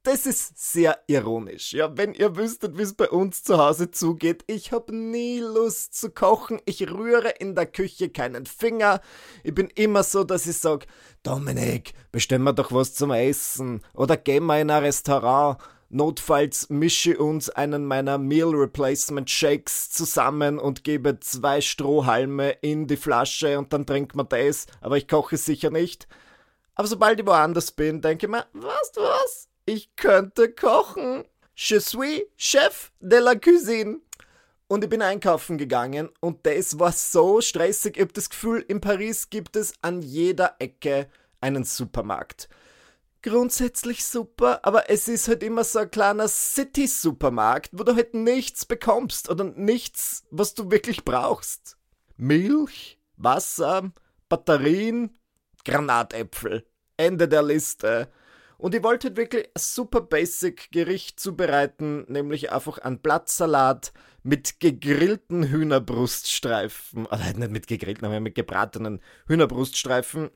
das 0.10 0.25
ist 0.25 0.72
sehr 0.72 0.98
ironisch. 1.06 1.74
Ja, 1.74 1.96
wenn 1.96 2.16
ihr 2.16 2.36
wüsstet, 2.36 2.80
wie 2.80 2.82
es 2.82 2.96
bei 2.96 3.12
uns 3.12 3.44
zu 3.44 3.60
Hause 3.60 3.92
zugeht, 3.92 4.44
ich 4.48 4.72
habe 4.72 4.96
nie 4.96 5.39
Lust 5.39 5.94
zu 5.94 6.10
kochen. 6.10 6.60
Ich 6.66 6.89
rühre 6.89 7.30
in 7.38 7.54
der 7.54 7.68
Küche 7.68 8.10
keinen 8.10 8.48
Finger. 8.48 9.01
Ich 9.44 9.54
bin 9.54 9.68
immer 9.75 10.01
so, 10.01 10.24
dass 10.24 10.48
ich 10.48 10.58
sage, 10.58 10.88
Dominik, 11.22 11.94
bestellen 12.12 12.42
wir 12.42 12.54
doch 12.54 12.72
was 12.72 12.96
zum 12.96 13.12
Essen 13.12 13.82
oder 13.94 14.18
gehen 14.18 14.48
wir 14.48 14.60
in 14.60 14.72
ein 14.72 14.84
Restaurant. 14.84 15.60
Notfalls 15.89 16.72
mische 16.72 17.20
uns 17.20 17.51
einen 17.51 17.86
meiner 17.86 18.18
Meal 18.18 18.50
Replacement 18.50 19.30
Shakes 19.30 19.92
zusammen 19.92 20.58
und 20.58 20.84
gebe 20.84 21.20
zwei 21.20 21.62
Strohhalme 21.62 22.50
in 22.62 22.88
die 22.88 22.98
Flasche 22.98 23.60
und 23.60 23.74
dann 23.74 23.86
trinkt 23.86 24.16
man 24.16 24.28
das, 24.28 24.66
aber 24.82 24.98
ich 24.98 25.08
koche 25.08 25.38
sicher 25.38 25.70
nicht. 25.70 26.08
Aber 26.74 26.88
sobald 26.88 27.20
ich 27.20 27.28
woanders 27.28 27.72
bin, 27.72 28.01
denke 28.01 28.25
ich 28.25 28.32
mir, 28.32 28.46
was, 28.54 28.92
was? 28.96 29.49
Ich 29.72 29.96
könnte 29.96 30.52
kochen. 30.52 31.26
Je 31.56 31.80
suis 31.80 32.24
Chef 32.38 32.92
de 33.00 33.20
la 33.20 33.36
Cuisine. 33.36 34.00
Und 34.68 34.84
ich 34.84 34.90
bin 34.90 35.04
einkaufen 35.04 35.60
gegangen 35.60 36.10
und 36.22 36.44
das 36.48 36.80
war 36.80 36.92
so 36.92 37.40
stressig. 37.40 37.96
Ich 37.96 38.02
habe 38.02 38.14
das 38.14 38.32
Gefühl, 38.32 38.66
in 38.68 38.82
Paris 38.82 39.30
gibt 39.30 39.56
es 39.56 39.74
an 39.84 40.02
jeder 40.02 40.56
Ecke 40.58 41.08
einen 41.40 41.66
Supermarkt. 41.66 42.50
Grundsätzlich 43.22 44.04
super, 44.06 44.60
aber 44.64 44.90
es 44.90 45.08
ist 45.08 45.28
halt 45.28 45.44
immer 45.44 45.64
so 45.64 45.78
ein 45.78 45.92
kleiner 45.92 46.28
City-Supermarkt, 46.28 47.70
wo 47.72 47.84
du 47.84 47.96
halt 47.96 48.16
nichts 48.16 48.66
bekommst 48.66 49.30
oder 49.30 49.44
nichts, 49.44 50.24
was 50.32 50.56
du 50.56 50.72
wirklich 50.72 51.06
brauchst. 51.06 51.78
Milch, 52.18 53.00
Wasser, 53.18 53.92
Batterien, 54.30 55.16
Granatäpfel. 55.64 56.66
Ende 56.98 57.28
der 57.28 57.44
Liste. 57.44 58.12
Und 58.60 58.75
ich 58.75 58.84
wollte 58.84 59.16
wirklich 59.16 59.46
ein 59.46 59.51
super 59.58 60.01
basic 60.01 60.70
Gericht 60.74 61.18
zubereiten, 61.18 62.04
nämlich 62.10 62.51
einfach 62.51 62.78
einen 62.78 63.00
Blattsalat 63.00 63.94
mit 64.22 64.60
gegrillten 64.60 65.50
Hühnerbruststreifen. 65.50 67.08
Halt 67.10 67.38
nicht 67.38 67.51
mit 67.51 67.68
gegrillten, 67.68 68.06
aber 68.06 68.20
mit 68.20 68.36
gebratenen 68.36 69.00
Hühnerbruststreifen. 69.28 70.30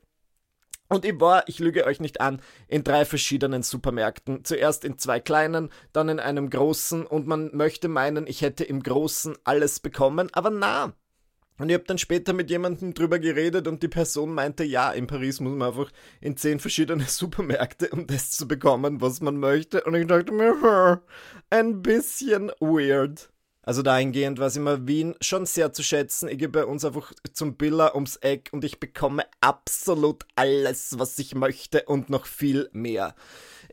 Und 0.88 1.04
ich 1.04 1.20
war, 1.20 1.48
ich 1.50 1.60
lüge 1.60 1.86
euch 1.86 2.00
nicht 2.00 2.22
an, 2.22 2.42
in 2.70 2.86
drei 2.86 3.04
verschiedenen 3.04 3.62
Supermärkten. 3.62 4.46
Zuerst 4.46 4.86
in 4.86 4.98
zwei 4.98 5.20
kleinen, 5.20 5.70
dann 5.92 6.08
in 6.08 6.22
einem 6.22 6.50
großen 6.50 7.06
und 7.06 7.28
man 7.28 7.50
möchte 7.54 7.90
meinen, 7.90 8.26
ich 8.26 8.42
hätte 8.42 8.64
im 8.64 8.82
großen 8.82 9.36
alles 9.44 9.82
bekommen, 9.82 10.30
aber 10.32 10.50
na, 10.50 10.94
und 11.60 11.70
ich 11.70 11.76
habe 11.76 11.84
dann 11.86 11.98
später 11.98 12.34
mit 12.34 12.50
jemandem 12.50 12.94
drüber 12.94 13.20
geredet 13.20 13.68
und 13.68 13.84
die 13.84 13.88
Person 13.88 14.34
meinte, 14.34 14.64
ja, 14.64 14.92
in 14.92 15.08
Paris 15.08 15.40
muss 15.40 15.54
man 15.54 15.70
einfach 15.70 15.92
in 16.20 16.36
zehn 16.36 16.60
verschiedene 16.60 17.04
Supermärkte, 17.08 17.90
um 17.90 18.08
das 18.08 18.32
zu 18.32 18.48
bekommen, 18.48 19.02
was 19.02 19.22
man 19.22 19.38
möchte. 19.38 19.84
Und 19.84 19.96
ich 19.96 20.08
dachte 20.08 20.32
mir, 20.32 21.02
ein 21.50 21.82
bisschen 21.82 22.52
weird. 22.60 23.30
Also 23.66 23.82
dahingehend 23.82 24.40
war 24.40 24.48
es 24.48 24.58
immer 24.58 24.88
Wien 24.88 25.16
schon 25.22 25.46
sehr 25.46 25.72
zu 25.72 25.84
schätzen. 25.84 26.28
Ich 26.28 26.38
gehe 26.38 26.50
bei 26.50 26.66
uns 26.66 26.84
einfach 26.84 27.14
zum 27.32 27.56
Biller 27.56 27.96
ums 27.96 28.18
Eck 28.18 28.50
und 28.52 28.66
ich 28.66 28.80
bekomme 28.80 29.24
absolut 29.40 30.26
alles, 30.36 31.00
was 31.00 31.18
ich 31.18 31.34
möchte 31.34 31.84
und 31.84 32.10
noch 32.10 32.26
viel 32.26 32.70
mehr. 32.74 33.16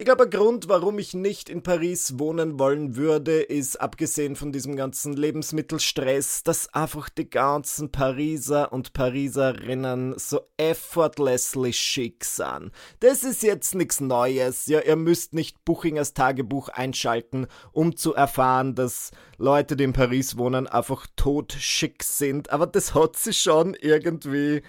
Ich 0.00 0.06
glaube, 0.06 0.24
ein 0.24 0.30
Grund, 0.30 0.66
warum 0.70 0.98
ich 0.98 1.12
nicht 1.12 1.50
in 1.50 1.62
Paris 1.62 2.18
wohnen 2.18 2.58
wollen 2.58 2.96
würde, 2.96 3.42
ist, 3.42 3.78
abgesehen 3.78 4.34
von 4.34 4.50
diesem 4.50 4.74
ganzen 4.74 5.12
Lebensmittelstress, 5.12 6.42
dass 6.42 6.72
einfach 6.72 7.10
die 7.10 7.28
ganzen 7.28 7.92
Pariser 7.92 8.72
und 8.72 8.94
Pariserinnen 8.94 10.14
so 10.16 10.40
effortlessly 10.56 11.74
schick 11.74 12.24
sind. 12.24 12.72
Das 13.00 13.24
ist 13.24 13.42
jetzt 13.42 13.74
nichts 13.74 14.00
Neues. 14.00 14.68
Ja, 14.68 14.80
ihr 14.80 14.96
müsst 14.96 15.34
nicht 15.34 15.66
Buchingers 15.66 16.14
Tagebuch 16.14 16.70
einschalten, 16.70 17.46
um 17.72 17.94
zu 17.94 18.14
erfahren, 18.14 18.74
dass 18.74 19.10
Leute, 19.36 19.76
die 19.76 19.84
in 19.84 19.92
Paris 19.92 20.38
wohnen, 20.38 20.66
einfach 20.66 21.06
tot 21.14 21.52
schick 21.52 22.04
sind. 22.04 22.48
Aber 22.48 22.66
das 22.66 22.94
hat 22.94 23.16
sich 23.16 23.38
schon 23.38 23.74
irgendwie 23.74 24.62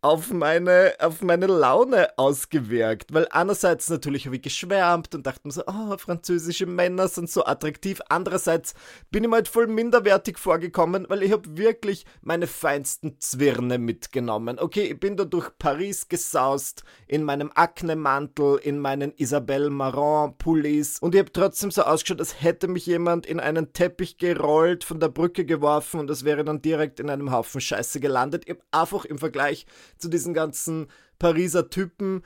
auf 0.00 0.32
meine, 0.32 0.94
auf 1.00 1.22
meine 1.22 1.46
Laune 1.46 2.16
ausgewirkt. 2.16 3.12
Weil 3.12 3.26
einerseits 3.30 3.90
natürlich 3.90 4.26
habe 4.26 4.36
ich 4.36 4.42
geschwärmt 4.42 5.14
und 5.14 5.26
dachte 5.26 5.40
mir 5.44 5.52
so, 5.52 5.62
oh, 5.66 5.96
französische 5.98 6.66
Männer 6.66 7.08
sind 7.08 7.28
so 7.28 7.44
attraktiv. 7.44 8.00
Andererseits 8.08 8.74
bin 9.10 9.24
ich 9.24 9.30
mir 9.30 9.36
halt 9.36 9.48
voll 9.48 9.66
minderwertig 9.66 10.38
vorgekommen, 10.38 11.06
weil 11.08 11.22
ich 11.22 11.32
habe 11.32 11.56
wirklich 11.56 12.06
meine 12.22 12.46
feinsten 12.46 13.18
Zwirne 13.18 13.78
mitgenommen. 13.78 14.58
Okay, 14.58 14.84
ich 14.92 15.00
bin 15.00 15.16
da 15.16 15.24
durch 15.24 15.50
Paris 15.58 16.08
gesaust, 16.08 16.84
in 17.06 17.24
meinem 17.24 17.50
Akne-Mantel, 17.54 18.60
in 18.62 18.78
meinen 18.78 19.12
Isabelle 19.16 19.70
Marant-Pullis 19.70 20.98
und 21.00 21.14
ich 21.14 21.20
habe 21.20 21.32
trotzdem 21.32 21.70
so 21.70 21.82
ausgeschaut, 21.82 22.20
als 22.20 22.40
hätte 22.40 22.68
mich 22.68 22.86
jemand 22.86 23.26
in 23.26 23.40
einen 23.40 23.72
Teppich 23.72 24.18
gerollt, 24.18 24.84
von 24.84 25.00
der 25.00 25.08
Brücke 25.08 25.44
geworfen 25.44 26.00
und 26.00 26.10
es 26.10 26.24
wäre 26.24 26.44
dann 26.44 26.62
direkt 26.62 27.00
in 27.00 27.10
einem 27.10 27.32
Haufen 27.32 27.60
Scheiße 27.60 28.00
gelandet. 28.00 28.44
Ich 28.46 28.50
habe 28.50 28.62
einfach 28.70 29.04
im 29.04 29.18
Vergleich 29.18 29.66
zu 29.98 30.08
diesen 30.08 30.34
ganzen 30.34 30.88
Pariser 31.18 31.70
Typen 31.70 32.22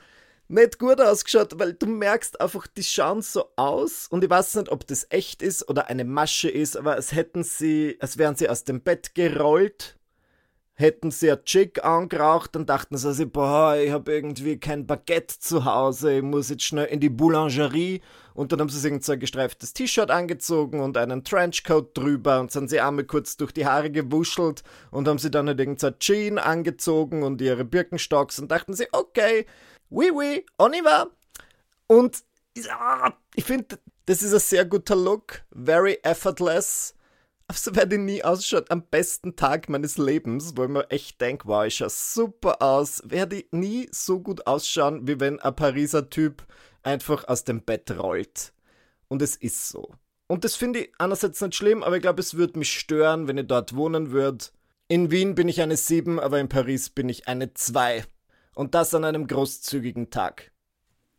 nicht 0.47 0.77
gut 0.77 1.01
ausgeschaut, 1.01 1.57
weil 1.57 1.73
du 1.73 1.87
merkst 1.87 2.39
einfach, 2.39 2.67
die 2.67 2.83
schauen 2.83 3.21
so 3.21 3.45
aus 3.55 4.07
und 4.07 4.23
ich 4.23 4.29
weiß 4.29 4.55
nicht, 4.55 4.69
ob 4.69 4.85
das 4.87 5.07
echt 5.09 5.41
ist 5.41 5.67
oder 5.69 5.87
eine 5.87 6.05
Masche 6.05 6.49
ist, 6.49 6.77
aber 6.77 6.93
als 6.93 7.13
hätten 7.13 7.43
sie, 7.43 7.97
als 7.99 8.17
wären 8.17 8.35
sie 8.35 8.49
aus 8.49 8.63
dem 8.63 8.81
Bett 8.81 9.15
gerollt 9.15 9.97
hätten 10.75 11.11
sie 11.11 11.31
ein 11.31 11.43
Chick 11.45 11.83
angeraucht, 11.83 12.55
dann 12.55 12.65
dachten 12.65 12.97
sie 12.97 13.13
sich, 13.13 13.31
boah, 13.31 13.75
ich 13.75 13.91
habe 13.91 14.11
irgendwie 14.11 14.57
kein 14.59 14.87
Baguette 14.87 15.39
zu 15.39 15.65
Hause, 15.65 16.17
ich 16.17 16.23
muss 16.23 16.49
jetzt 16.49 16.63
schnell 16.63 16.85
in 16.85 16.99
die 16.99 17.09
Boulangerie. 17.09 18.01
Und 18.33 18.51
dann 18.51 18.59
haben 18.59 18.69
sie 18.69 18.79
sich 18.79 19.05
so 19.05 19.11
ein 19.11 19.19
gestreiftes 19.19 19.73
T-Shirt 19.73 20.09
angezogen 20.09 20.79
und 20.79 20.97
einen 20.97 21.23
Trenchcoat 21.23 21.95
drüber 21.95 22.39
und 22.39 22.51
sind 22.51 22.67
sie 22.69 22.79
einmal 22.79 23.05
kurz 23.05 23.37
durch 23.37 23.51
die 23.51 23.67
Haare 23.67 23.91
gewuschelt 23.91 24.63
und 24.89 25.07
haben 25.07 25.19
sie 25.19 25.29
dann 25.29 25.47
halt 25.47 25.59
irgend 25.59 25.79
so 25.79 25.87
ein 25.87 25.99
Jean 25.99 26.39
angezogen 26.39 27.21
und 27.21 27.41
ihre 27.41 27.63
Birkenstocks 27.63 28.39
und 28.39 28.49
dachten 28.49 28.73
sie, 28.73 28.87
okay, 28.91 29.45
oui, 29.91 30.09
oui, 30.11 30.43
on 30.57 30.73
y 30.73 30.83
va. 30.83 31.07
Und 31.85 32.23
ich 33.35 33.43
finde, 33.43 33.77
das 34.07 34.23
ist 34.23 34.33
ein 34.33 34.39
sehr 34.39 34.65
guter 34.65 34.95
Look, 34.95 35.43
very 35.51 35.99
effortless 36.01 36.95
so 37.51 37.75
werde 37.75 37.95
ich 37.95 38.01
nie 38.01 38.23
ausschaut 38.23 38.71
am 38.71 38.83
besten 38.87 39.35
Tag 39.35 39.69
meines 39.69 39.97
Lebens, 39.97 40.53
wo 40.55 40.63
ich 40.63 40.69
mir 40.69 40.89
echt 40.89 41.19
denke, 41.19 41.47
wow, 41.47 41.65
ich 41.65 41.75
schaue 41.75 41.89
super 41.89 42.61
aus, 42.61 43.01
werde 43.05 43.37
ich 43.37 43.47
nie 43.51 43.89
so 43.91 44.19
gut 44.19 44.47
ausschauen, 44.47 45.07
wie 45.07 45.19
wenn 45.19 45.39
ein 45.39 45.55
Pariser 45.55 46.09
Typ 46.09 46.45
einfach 46.83 47.27
aus 47.27 47.43
dem 47.43 47.61
Bett 47.61 47.91
rollt. 47.91 48.53
Und 49.07 49.21
es 49.21 49.35
ist 49.35 49.69
so. 49.69 49.93
Und 50.27 50.43
das 50.43 50.55
finde 50.55 50.79
ich 50.79 50.93
einerseits 50.97 51.41
nicht 51.41 51.55
schlimm, 51.55 51.83
aber 51.83 51.97
ich 51.97 52.01
glaube, 52.01 52.21
es 52.21 52.35
würde 52.35 52.57
mich 52.57 52.73
stören, 52.73 53.27
wenn 53.27 53.37
ich 53.37 53.47
dort 53.47 53.75
wohnen 53.75 54.11
würde. 54.11 54.45
In 54.87 55.11
Wien 55.11 55.35
bin 55.35 55.49
ich 55.49 55.61
eine 55.61 55.77
7, 55.77 56.19
aber 56.19 56.39
in 56.39 56.49
Paris 56.49 56.89
bin 56.89 57.09
ich 57.09 57.27
eine 57.27 57.53
2. 57.53 58.05
Und 58.55 58.73
das 58.73 58.95
an 58.95 59.03
einem 59.03 59.27
großzügigen 59.27 60.09
Tag. 60.09 60.52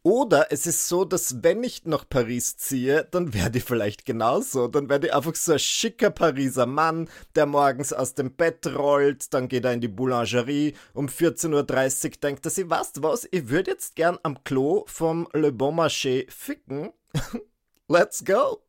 Oder 0.07 0.53
es 0.53 0.67
ist 0.67 0.87
so, 0.87 1.07
dass 1.07 1.43
wenn 1.43 1.65
ich 1.65 1.87
nach 1.87 2.07
Paris 2.07 2.59
ziehe, 2.59 3.09
dann 3.11 3.33
werde 3.33 3.57
ich 3.57 3.65
vielleicht 3.65 4.05
genauso. 4.05 4.69
Dann 4.69 4.91
werde 4.91 5.07
ich 5.07 5.15
einfach 5.15 5.35
so 5.35 5.55
ein 5.55 5.59
schicker 5.59 6.11
Pariser 6.11 6.67
Mann, 6.67 7.09
der 7.35 7.47
morgens 7.47 7.95
aus 7.95 8.15
dem 8.15 8.31
Bett 8.31 8.67
rollt, 8.67 9.33
dann 9.33 9.49
geht 9.49 9.65
er 9.65 9.73
in 9.73 9.81
die 9.81 9.89
Boulangerie, 9.89 10.75
um 10.93 11.07
14.30 11.07 12.05
Uhr 12.05 12.11
denkt 12.23 12.45
er 12.45 12.51
sich, 12.51 12.69
weißt 12.69 13.03
was, 13.03 13.27
ich 13.31 13.49
würde 13.49 13.71
jetzt 13.71 13.97
gern 13.97 14.19
am 14.23 14.45
Klo 14.45 14.85
vom 14.89 15.27
Le 15.33 15.53
Bon 15.53 15.75
Marché 15.75 16.31
ficken. 16.31 16.93
Let's 17.89 18.23
go! 18.27 18.63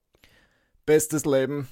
Bestes 0.86 1.26
Leben. 1.26 1.68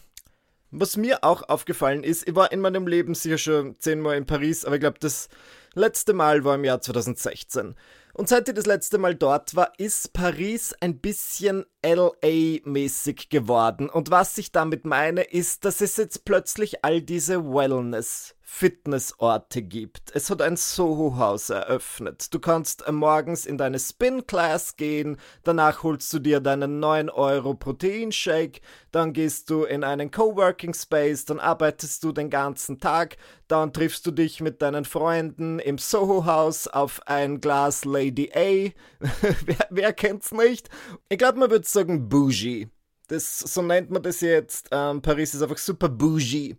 Was 0.71 0.97
mir 0.97 1.23
auch 1.23 1.47
aufgefallen 1.47 2.03
ist, 2.03 2.27
ich 2.27 2.35
war 2.35 2.51
in 2.51 2.59
meinem 2.59 2.85
Leben 2.85 3.15
sicher 3.15 3.37
schon 3.37 3.79
zehnmal 3.79 4.17
in 4.17 4.25
Paris, 4.25 4.65
aber 4.65 4.75
ich 4.75 4.81
glaube, 4.81 4.99
das 4.99 5.29
letzte 5.73 6.11
Mal 6.11 6.43
war 6.43 6.55
im 6.55 6.65
Jahr 6.65 6.81
2016. 6.81 7.75
Und 8.15 8.29
seit 8.29 8.47
ich 8.47 8.53
das 8.53 8.67
letzte 8.67 8.99
Mal 8.99 9.15
dort 9.15 9.55
war, 9.55 9.73
ist 9.79 10.13
Paris 10.13 10.75
ein 10.79 10.99
bisschen 10.99 11.65
LA-mäßig 11.83 13.29
geworden. 13.29 13.89
Und 13.89 14.11
was 14.11 14.37
ich 14.37 14.51
damit 14.51 14.85
meine, 14.85 15.23
ist, 15.23 15.65
dass 15.65 15.81
es 15.81 15.97
jetzt 15.97 16.23
plötzlich 16.23 16.85
all 16.85 17.01
diese 17.01 17.43
Wellness, 17.43 18.35
Fitnessorte 18.55 19.63
gibt. 19.63 20.11
Es 20.13 20.29
hat 20.29 20.39
ein 20.39 20.57
Soho-Haus 20.57 21.49
eröffnet. 21.49 22.31
Du 22.31 22.39
kannst 22.39 22.87
morgens 22.89 23.47
in 23.47 23.57
deine 23.57 23.79
Spin-Class 23.79 24.75
gehen, 24.77 25.17
danach 25.43 25.81
holst 25.81 26.13
du 26.13 26.19
dir 26.19 26.39
deinen 26.39 26.79
9 26.79 27.09
Euro 27.09 27.55
Proteinshake, 27.55 28.61
dann 28.91 29.11
gehst 29.11 29.49
du 29.49 29.63
in 29.63 29.83
einen 29.83 30.11
Coworking 30.11 30.75
Space, 30.75 31.25
dann 31.25 31.39
arbeitest 31.39 32.03
du 32.03 32.11
den 32.11 32.29
ganzen 32.29 32.79
Tag, 32.79 33.17
dann 33.47 33.73
triffst 33.73 34.05
du 34.05 34.11
dich 34.11 34.39
mit 34.39 34.61
deinen 34.61 34.85
Freunden 34.85 35.57
im 35.57 35.79
Soho-Haus 35.79 36.67
auf 36.67 37.01
ein 37.07 37.41
Glas 37.41 37.85
Lady 37.85 38.31
A. 38.35 38.71
wer, 39.45 39.67
wer 39.71 39.93
kennt's 39.93 40.31
nicht? 40.31 40.69
Ich 41.09 41.17
glaube, 41.17 41.39
man 41.39 41.49
würde 41.49 41.67
sagen 41.67 42.07
bougie. 42.07 42.69
Das, 43.07 43.39
so 43.39 43.63
nennt 43.63 43.89
man 43.89 44.03
das 44.03 44.21
jetzt. 44.21 44.69
Ähm, 44.71 45.01
Paris 45.01 45.33
ist 45.33 45.41
einfach 45.41 45.57
super 45.57 45.89
bougie. 45.89 46.55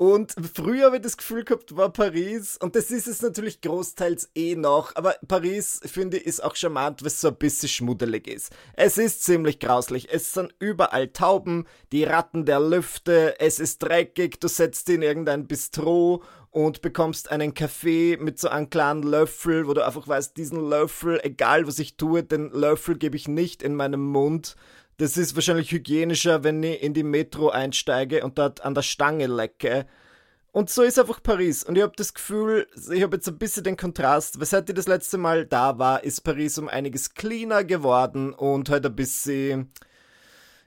Und 0.00 0.34
früher 0.54 0.86
habe 0.86 0.96
ich 0.96 1.02
das 1.02 1.18
Gefühl 1.18 1.44
gehabt, 1.44 1.76
war 1.76 1.92
Paris, 1.92 2.56
und 2.56 2.74
das 2.74 2.90
ist 2.90 3.06
es 3.06 3.20
natürlich 3.20 3.60
großteils 3.60 4.30
eh 4.34 4.56
noch, 4.56 4.96
aber 4.96 5.16
Paris, 5.28 5.78
finde 5.84 6.16
ich, 6.16 6.24
ist 6.24 6.42
auch 6.42 6.56
charmant, 6.56 7.02
weil 7.02 7.08
es 7.08 7.20
so 7.20 7.28
ein 7.28 7.36
bisschen 7.36 7.68
schmuddelig 7.68 8.26
ist. 8.26 8.50
Es 8.72 8.96
ist 8.96 9.22
ziemlich 9.22 9.58
grauslich. 9.58 10.10
Es 10.10 10.32
sind 10.32 10.54
überall 10.58 11.08
Tauben, 11.08 11.66
die 11.92 12.04
Ratten 12.04 12.46
der 12.46 12.60
Lüfte, 12.60 13.38
es 13.40 13.60
ist 13.60 13.80
dreckig, 13.82 14.40
du 14.40 14.48
setzt 14.48 14.88
in 14.88 15.02
irgendein 15.02 15.46
Bistro 15.46 16.22
und 16.48 16.80
bekommst 16.80 17.30
einen 17.30 17.52
Kaffee 17.52 18.16
mit 18.18 18.38
so 18.38 18.48
einem 18.48 18.70
kleinen 18.70 19.02
Löffel, 19.02 19.68
wo 19.68 19.74
du 19.74 19.84
einfach 19.84 20.08
weißt, 20.08 20.34
diesen 20.34 20.66
Löffel, 20.66 21.20
egal 21.22 21.66
was 21.66 21.78
ich 21.78 21.98
tue, 21.98 22.22
den 22.22 22.48
Löffel 22.52 22.96
gebe 22.96 23.16
ich 23.16 23.28
nicht 23.28 23.62
in 23.62 23.74
meinem 23.74 24.06
Mund 24.06 24.56
Das 25.00 25.16
ist 25.16 25.34
wahrscheinlich 25.34 25.72
hygienischer, 25.72 26.44
wenn 26.44 26.62
ich 26.62 26.82
in 26.82 26.92
die 26.92 27.04
Metro 27.04 27.48
einsteige 27.48 28.22
und 28.22 28.36
dort 28.36 28.60
an 28.60 28.74
der 28.74 28.82
Stange 28.82 29.28
lecke. 29.28 29.86
Und 30.52 30.68
so 30.68 30.82
ist 30.82 30.98
einfach 30.98 31.22
Paris. 31.22 31.64
Und 31.64 31.76
ich 31.76 31.82
habe 31.82 31.94
das 31.96 32.12
Gefühl, 32.12 32.66
ich 32.92 33.02
habe 33.02 33.16
jetzt 33.16 33.26
ein 33.26 33.38
bisschen 33.38 33.64
den 33.64 33.78
Kontrast, 33.78 34.38
weil 34.38 34.46
seit 34.46 34.68
ich 34.68 34.74
das 34.74 34.88
letzte 34.88 35.16
Mal 35.16 35.46
da 35.46 35.78
war, 35.78 36.04
ist 36.04 36.20
Paris 36.20 36.58
um 36.58 36.68
einiges 36.68 37.14
cleaner 37.14 37.64
geworden 37.64 38.34
und 38.34 38.68
halt 38.68 38.84
ein 38.84 38.94
bisschen 38.94 39.72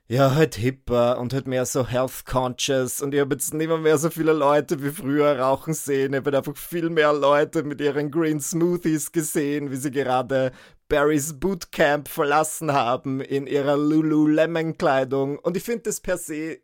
ja, 0.08 0.34
halt 0.34 0.56
hipper 0.56 1.20
und 1.20 1.32
halt 1.34 1.48
mehr 1.48 1.66
so 1.66 1.88
health 1.88 2.26
conscious 2.26 3.02
und 3.02 3.14
ich 3.14 3.22
habe 3.22 3.36
jetzt 3.36 3.54
nicht 3.54 3.70
mehr, 3.70 3.98
so 3.98 4.10
viele 4.10 4.34
Leute 4.34 4.84
wie 4.84 4.90
früher 4.90 5.40
rauchen 5.40 5.74
sehen. 5.74 6.14
Ich 6.14 6.18
habe 6.18 6.32
halt 6.32 6.48
einfach 6.48 6.62
viel 6.62 6.90
mehr 6.90 7.14
Leute 7.14 7.64
mit 7.64 7.80
ihren 7.80 8.12
Green 8.12 8.42
Smoothies 8.42 9.12
gesehen, 9.12 9.72
wie 9.72 9.78
sie 9.78 9.92
gerade 9.92 10.52
Barrys 10.94 11.40
Bootcamp 11.40 12.08
verlassen 12.08 12.72
haben 12.72 13.20
in 13.20 13.48
ihrer 13.48 13.76
Lululemon-Kleidung 13.78 15.40
und 15.40 15.58
ich 15.58 15.64
finde 15.64 15.86
das 15.86 16.00
per 16.00 16.20
se 16.20 16.60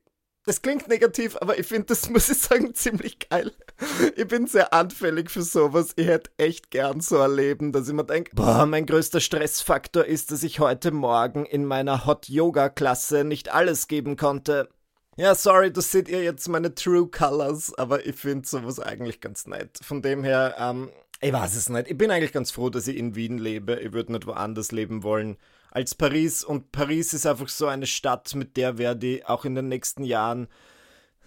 das 0.45 0.61
klingt 0.61 0.87
negativ, 0.87 1.35
aber 1.41 1.57
ich 1.57 1.65
finde 1.65 1.87
das, 1.87 2.09
muss 2.11 2.29
ich 2.29 2.37
sagen, 2.37 2.75
ziemlich 2.75 3.17
geil. 3.27 3.51
Ich 4.15 4.27
bin 4.27 4.45
sehr 4.45 4.71
anfällig 4.71 5.31
für 5.31 5.41
sowas. 5.41 5.93
Ich 5.95 6.05
hätte 6.05 6.29
echt 6.37 6.69
gern 6.69 7.01
so 7.01 7.19
ein 7.19 7.35
Leben, 7.35 7.71
dass 7.71 7.87
ich 7.87 7.93
mir 7.95 8.05
denke, 8.05 8.35
boah, 8.35 8.67
mein 8.67 8.85
größter 8.85 9.19
Stressfaktor 9.19 10.05
ist, 10.05 10.31
dass 10.31 10.43
ich 10.43 10.59
heute 10.59 10.91
Morgen 10.91 11.47
in 11.47 11.65
meiner 11.65 12.05
Hot-Yoga-Klasse 12.05 13.23
nicht 13.23 13.51
alles 13.51 13.87
geben 13.87 14.15
konnte. 14.15 14.69
Ja, 15.17 15.33
sorry, 15.33 15.73
das 15.73 15.91
seht 15.91 16.07
ihr 16.07 16.23
jetzt 16.23 16.47
meine 16.47 16.75
True 16.75 17.07
Colors, 17.07 17.73
aber 17.79 18.05
ich 18.05 18.15
finde 18.15 18.47
sowas 18.47 18.79
eigentlich 18.79 19.21
ganz 19.21 19.47
nett. 19.47 19.79
Von 19.81 20.03
dem 20.03 20.23
her, 20.23 20.55
ähm, 20.59 20.89
ich 21.21 21.33
weiß 21.33 21.55
es 21.55 21.69
nicht. 21.69 21.89
Ich 21.89 21.97
bin 21.97 22.11
eigentlich 22.11 22.31
ganz 22.31 22.51
froh, 22.51 22.69
dass 22.69 22.87
ich 22.87 22.97
in 22.97 23.15
Wien 23.15 23.37
lebe. 23.37 23.79
Ich 23.79 23.91
würde 23.91 24.13
nicht 24.13 24.25
woanders 24.25 24.71
leben 24.71 25.03
wollen 25.03 25.37
als 25.71 25.95
Paris. 25.95 26.43
Und 26.43 26.71
Paris 26.71 27.13
ist 27.13 27.25
einfach 27.25 27.49
so 27.49 27.67
eine 27.67 27.87
Stadt, 27.87 28.33
mit 28.35 28.57
der 28.57 28.77
werde 28.77 29.07
ich 29.07 29.25
auch 29.27 29.45
in 29.45 29.55
den 29.55 29.67
nächsten 29.67 30.03
Jahren 30.03 30.47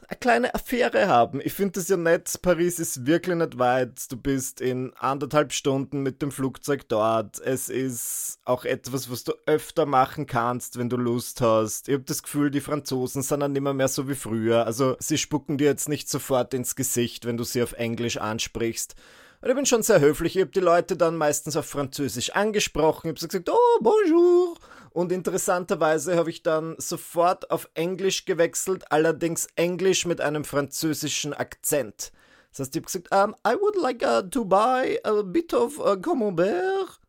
eine 0.09 0.19
kleine 0.19 0.55
Affäre 0.55 1.09
haben. 1.09 1.41
Ich 1.43 1.53
finde 1.53 1.73
das 1.73 1.89
ja 1.89 1.97
nett. 1.97 2.39
Paris 2.43 2.79
ist 2.79 3.07
wirklich 3.07 3.37
nicht 3.37 3.59
weit. 3.59 4.11
Du 4.11 4.17
bist 4.17 4.61
in 4.61 4.93
anderthalb 4.95 5.53
Stunden 5.53 6.03
mit 6.03 6.23
dem 6.23 6.33
Flugzeug 6.33 6.89
dort. 6.89 7.41
Es 7.41 7.69
ist 7.69 8.39
auch 8.45 8.65
etwas, 8.65 9.11
was 9.11 9.25
du 9.25 9.33
öfter 9.47 9.87
machen 9.87 10.27
kannst, 10.27 10.79
wenn 10.79 10.89
du 10.91 10.97
Lust 10.97 11.41
hast. 11.41 11.89
Ich 11.89 11.95
habe 11.95 12.05
das 12.05 12.23
Gefühl, 12.23 12.51
die 12.51 12.61
Franzosen 12.61 13.23
sind 13.23 13.41
dann 13.41 13.57
immer 13.57 13.75
mehr 13.75 13.89
so 13.89 14.09
wie 14.09 14.15
früher. 14.15 14.67
Also 14.67 14.97
sie 14.99 15.19
spucken 15.19 15.57
dir 15.57 15.67
jetzt 15.67 15.89
nicht 15.89 16.09
sofort 16.09 16.53
ins 16.53 16.77
Gesicht, 16.77 17.25
wenn 17.25 17.37
du 17.37 17.45
sie 17.45 17.63
auf 17.63 17.73
Englisch 17.73 18.17
ansprichst. 18.19 18.97
Und 19.43 19.49
ich 19.49 19.57
bin 19.57 19.67
schon 19.67 19.83
sehr 19.83 19.99
höflich. 19.99 20.37
Ich 20.37 20.43
habe 20.43 20.53
die 20.53 20.61
Leute 20.61 20.97
dann 20.97 21.17
meistens 21.17 21.57
auf 21.57 21.67
Französisch 21.67 22.31
angesprochen. 22.31 23.09
Ich 23.09 23.21
habe 23.21 23.27
gesagt, 23.27 23.51
oh, 23.51 23.79
bonjour. 23.81 24.55
Und 24.91 25.11
interessanterweise 25.11 26.17
habe 26.17 26.31
ich 26.31 26.45
dann 26.45 26.77
sofort 26.79 27.51
auf 27.51 27.69
Englisch 27.75 28.25
gewechselt, 28.25 28.85
allerdings 28.93 29.49
Englisch 29.57 30.07
mit 30.07 30.21
einem 30.21 30.45
französischen 30.45 31.35
Akzent. 31.35 32.13
Das 32.51 32.61
heißt, 32.61 32.77
ich 32.77 32.83
habe 32.83 32.87
gesagt, 32.87 33.13
um, 33.13 33.35
I 33.45 33.57
would 33.61 33.75
like 33.75 34.05
uh, 34.07 34.23
to 34.23 34.45
buy 34.45 35.01
a 35.03 35.23
bit 35.23 35.53
of 35.55 35.77
uh, 35.81 35.97
Camembert. 35.97 37.01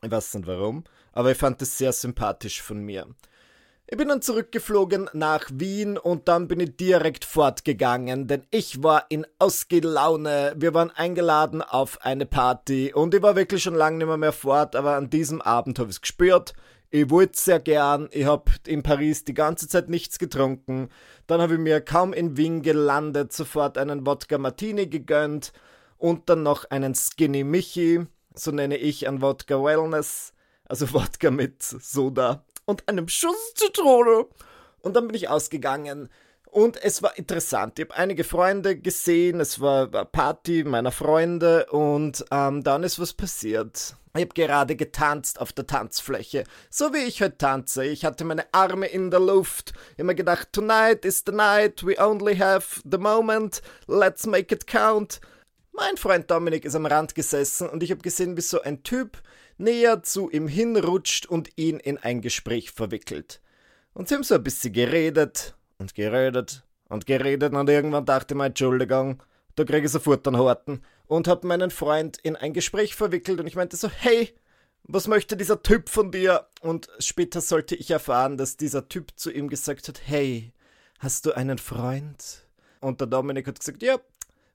Ich 0.00 0.10
weiß 0.10 0.34
nicht 0.34 0.46
warum, 0.46 0.84
aber 1.12 1.32
ich 1.32 1.36
fand 1.36 1.60
es 1.60 1.76
sehr 1.76 1.92
sympathisch 1.92 2.62
von 2.62 2.80
mir. 2.80 3.06
Ich 3.92 3.98
bin 3.98 4.06
dann 4.06 4.22
zurückgeflogen 4.22 5.10
nach 5.14 5.50
Wien 5.52 5.98
und 5.98 6.28
dann 6.28 6.46
bin 6.46 6.60
ich 6.60 6.76
direkt 6.76 7.24
fortgegangen, 7.24 8.28
denn 8.28 8.44
ich 8.52 8.84
war 8.84 9.06
in 9.08 9.26
Ausgelaune. 9.40 10.54
Wir 10.56 10.74
waren 10.74 10.92
eingeladen 10.92 11.60
auf 11.60 12.00
eine 12.02 12.24
Party 12.24 12.92
und 12.94 13.16
ich 13.16 13.22
war 13.22 13.34
wirklich 13.34 13.64
schon 13.64 13.74
lange 13.74 13.98
nicht 13.98 14.06
mehr, 14.06 14.16
mehr 14.16 14.30
fort, 14.30 14.76
aber 14.76 14.94
an 14.94 15.10
diesem 15.10 15.40
Abend 15.40 15.80
habe 15.80 15.90
ich 15.90 15.96
es 15.96 16.02
gespürt. 16.02 16.52
Ich 16.90 17.10
wollte 17.10 17.36
sehr 17.36 17.58
gern. 17.58 18.08
Ich 18.12 18.26
habe 18.26 18.52
in 18.64 18.84
Paris 18.84 19.24
die 19.24 19.34
ganze 19.34 19.66
Zeit 19.66 19.88
nichts 19.88 20.20
getrunken. 20.20 20.88
Dann 21.26 21.40
habe 21.40 21.54
ich 21.54 21.60
mir 21.60 21.80
kaum 21.80 22.12
in 22.12 22.36
Wien 22.36 22.62
gelandet 22.62 23.32
sofort 23.32 23.76
einen 23.76 24.06
Wodka 24.06 24.38
Martini 24.38 24.86
gegönnt 24.86 25.52
und 25.98 26.28
dann 26.28 26.44
noch 26.44 26.64
einen 26.70 26.94
Skinny 26.94 27.42
Michi, 27.42 28.06
so 28.36 28.52
nenne 28.52 28.76
ich 28.76 29.08
ein 29.08 29.20
Wodka 29.20 29.60
Wellness, 29.60 30.32
also 30.64 30.92
Wodka 30.92 31.32
mit 31.32 31.60
Soda 31.60 32.44
und 32.70 32.88
einem 32.88 33.08
Schuss 33.08 33.54
Zitrone. 33.54 34.26
Und 34.80 34.96
dann 34.96 35.08
bin 35.08 35.16
ich 35.16 35.28
ausgegangen. 35.28 36.08
Und 36.44 36.82
es 36.82 37.02
war 37.02 37.16
interessant. 37.18 37.78
Ich 37.78 37.86
habe 37.86 37.96
einige 37.96 38.24
Freunde 38.24 38.76
gesehen. 38.76 39.40
Es 39.40 39.60
war 39.60 39.92
eine 39.92 40.04
Party 40.04 40.64
meiner 40.64 40.92
Freunde. 40.92 41.66
Und 41.66 42.24
ähm, 42.30 42.62
dann 42.62 42.82
ist 42.82 42.98
was 42.98 43.12
passiert. 43.12 43.96
Ich 44.16 44.22
habe 44.22 44.34
gerade 44.34 44.74
getanzt 44.74 45.40
auf 45.40 45.52
der 45.52 45.66
Tanzfläche. 45.66 46.44
So 46.70 46.92
wie 46.92 47.04
ich 47.04 47.22
heute 47.22 47.38
tanze. 47.38 47.84
Ich 47.84 48.04
hatte 48.04 48.24
meine 48.24 48.46
Arme 48.52 48.86
in 48.86 49.10
der 49.10 49.20
Luft. 49.20 49.72
Immer 49.96 50.14
gedacht, 50.14 50.48
tonight 50.52 51.04
is 51.04 51.22
the 51.26 51.32
night. 51.32 51.84
We 51.84 52.00
only 52.00 52.36
have 52.36 52.80
the 52.90 52.98
moment. 52.98 53.62
Let's 53.86 54.26
make 54.26 54.52
it 54.54 54.66
count. 54.66 55.20
Mein 55.72 55.96
Freund 55.96 56.28
Dominik 56.30 56.64
ist 56.64 56.74
am 56.74 56.86
Rand 56.86 57.14
gesessen 57.14 57.68
und 57.68 57.82
ich 57.84 57.92
habe 57.92 58.02
gesehen, 58.02 58.36
wie 58.36 58.40
so 58.40 58.60
ein 58.60 58.82
Typ 58.82 59.22
näher 59.60 60.02
zu 60.02 60.30
ihm 60.30 60.48
hinrutscht 60.48 61.26
und 61.26 61.50
ihn 61.56 61.78
in 61.78 61.98
ein 61.98 62.20
Gespräch 62.20 62.70
verwickelt. 62.70 63.40
Und 63.92 64.08
sie 64.08 64.14
haben 64.14 64.24
so 64.24 64.34
ein 64.34 64.42
bisschen 64.42 64.72
geredet 64.72 65.54
und 65.78 65.94
geredet 65.94 66.64
und 66.88 67.06
geredet 67.06 67.52
und 67.52 67.68
irgendwann 67.68 68.04
dachte 68.04 68.34
ich 68.34 68.38
mir, 68.38 68.46
Entschuldigung, 68.46 69.22
da 69.56 69.64
kriege 69.64 69.86
ich 69.86 69.92
sofort 69.92 70.26
einen 70.26 70.38
Horten 70.38 70.82
und 71.06 71.28
habe 71.28 71.46
meinen 71.46 71.70
Freund 71.70 72.18
in 72.18 72.36
ein 72.36 72.52
Gespräch 72.52 72.94
verwickelt 72.94 73.40
und 73.40 73.46
ich 73.46 73.56
meinte 73.56 73.76
so, 73.76 73.88
hey, 73.88 74.34
was 74.84 75.06
möchte 75.06 75.36
dieser 75.36 75.62
Typ 75.62 75.88
von 75.88 76.10
dir? 76.10 76.46
Und 76.60 76.88
später 76.98 77.40
sollte 77.40 77.76
ich 77.76 77.90
erfahren, 77.90 78.36
dass 78.36 78.56
dieser 78.56 78.88
Typ 78.88 79.12
zu 79.16 79.30
ihm 79.30 79.48
gesagt 79.48 79.88
hat, 79.88 80.00
hey, 80.04 80.52
hast 80.98 81.26
du 81.26 81.32
einen 81.32 81.58
Freund? 81.58 82.46
Und 82.80 83.00
der 83.00 83.06
Dominik 83.06 83.46
hat 83.46 83.60
gesagt, 83.60 83.82
ja, 83.82 83.98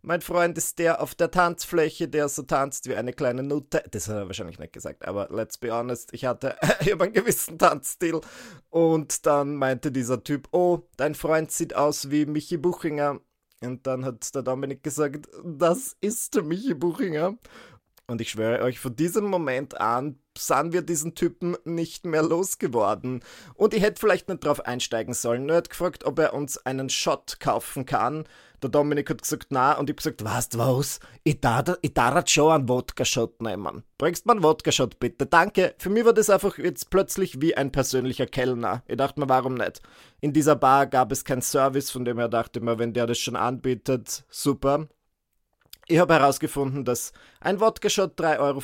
mein 0.06 0.22
Freund 0.22 0.58
ist 0.58 0.80
der 0.80 1.02
auf 1.02 1.15
der 1.15 1.32
Tanzfläche, 1.32 2.08
der 2.08 2.30
so 2.30 2.44
tanzt 2.44 2.88
wie 2.88 2.96
eine 2.96 3.13
kleine 3.13 3.44
Nutte. 3.44 3.84
Das 3.91 4.08
hat 4.08 4.15
er 4.15 4.28
wahrscheinlich 4.28 4.60
nicht 4.60 4.74
gesagt, 4.74 5.06
aber 5.06 5.28
let's 5.32 5.58
be 5.58 5.72
honest, 5.72 6.13
ich 6.13 6.26
hatte 6.26 6.62
einen 6.80 7.13
gewissen 7.13 7.58
Tanzstil. 7.58 8.22
Und 8.70 9.26
dann 9.26 9.56
meinte 9.56 9.91
dieser 9.91 10.24
Typ, 10.24 10.48
oh, 10.52 10.88
dein 10.98 11.15
Freund 11.15 11.52
sieht 11.52 11.76
aus 11.76 12.12
wie 12.12 12.26
Michi 12.26 12.58
Buchinger. 12.58 13.20
Und 13.62 13.88
dann 13.88 14.06
hat 14.06 14.34
der 14.36 14.44
Dominik 14.44 14.84
gesagt, 14.84 15.28
das 15.44 15.98
ist 16.02 16.41
Michi 16.41 16.76
Buchinger. 16.76 17.38
Und 18.08 18.22
ich 18.22 18.30
schwöre 18.30 18.62
euch, 18.62 18.80
von 18.80 18.96
diesem 18.96 19.26
Moment 19.26 19.82
an 19.82 20.20
sind 20.38 20.74
wir 20.74 20.84
diesen 20.84 21.15
Typen 21.15 21.58
nicht 21.63 22.06
mehr 22.06 22.22
losgeworden. 22.22 23.24
Und 23.56 23.74
ich 23.74 23.82
hätte 23.82 24.00
vielleicht 24.00 24.30
nicht 24.30 24.46
drauf 24.46 24.63
einsteigen 24.65 25.15
sollen. 25.15 25.48
Nur 25.48 25.56
hat 25.56 25.72
gefragt, 25.72 26.04
ob 26.04 26.20
er 26.20 26.36
uns 26.36 26.58
einen 26.60 26.89
Shot 26.89 27.39
kaufen 27.39 27.86
kann. 27.86 28.26
Der 28.65 28.71
Dominik 28.71 29.12
hat 29.12 29.21
gesagt, 29.21 29.49
na, 29.51 29.73
und 29.73 29.91
ich 29.91 29.93
hab 29.93 29.97
gesagt, 29.97 30.25
weißt 30.25 30.58
was? 30.58 30.99
Ich 31.23 31.39
darf 31.39 31.78
ich 31.84 31.93
schon 32.32 32.51
einen 32.51 32.67
Wodka-Shot 32.67 33.39
nehmen. 33.39 33.84
Bringst 33.99 34.25
mir 34.25 34.32
einen 34.32 34.41
Wodka-Shot 34.41 34.97
bitte? 34.97 35.28
Danke. 35.28 35.75
Für 35.78 35.91
mich 35.91 36.04
war 36.04 36.13
das 36.13 36.32
einfach 36.32 36.58
jetzt 36.58 36.89
plötzlich 36.89 37.41
wie 37.41 37.56
ein 37.56 37.71
persönlicher 37.71 38.25
Kellner. 38.25 38.82
Ich 38.88 38.97
dachte 38.97 39.19
mir, 39.19 39.30
warum 39.30 39.54
nicht? 39.54 39.84
In 40.19 40.34
dieser 40.34 40.56
Bar 40.56 40.88
gab 40.88 41.12
es 41.12 41.23
keinen 41.23 41.43
Service, 41.43 41.91
von 41.91 42.06
dem 42.06 42.17
her 42.17 42.28
dachte 42.28 42.58
ich 42.58 42.65
mir, 42.65 42.80
wenn 42.80 42.91
der 42.91 43.06
das 43.06 43.19
schon 43.19 43.36
anbietet, 43.36 44.25
super. 44.32 44.88
Ich 45.88 45.99
habe 45.99 46.15
herausgefunden, 46.15 46.86
dass 46.86 47.13
ein 47.41 47.60
Wodka-Shot 47.60 48.19
3,50 48.19 48.39
Euro 48.39 48.62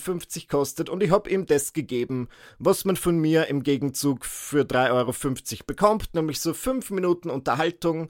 kostet 0.49 0.89
und 0.89 1.03
ich 1.03 1.11
habe 1.11 1.29
ihm 1.29 1.45
das 1.45 1.73
gegeben, 1.73 2.27
was 2.57 2.85
man 2.85 2.95
von 2.95 3.19
mir 3.19 3.49
im 3.49 3.61
Gegenzug 3.61 4.25
für 4.25 4.63
3,50 4.63 4.89
Euro 4.93 5.63
bekommt, 5.67 6.15
nämlich 6.15 6.41
so 6.41 6.55
5 6.55 6.89
Minuten 6.89 7.29
Unterhaltung. 7.29 8.09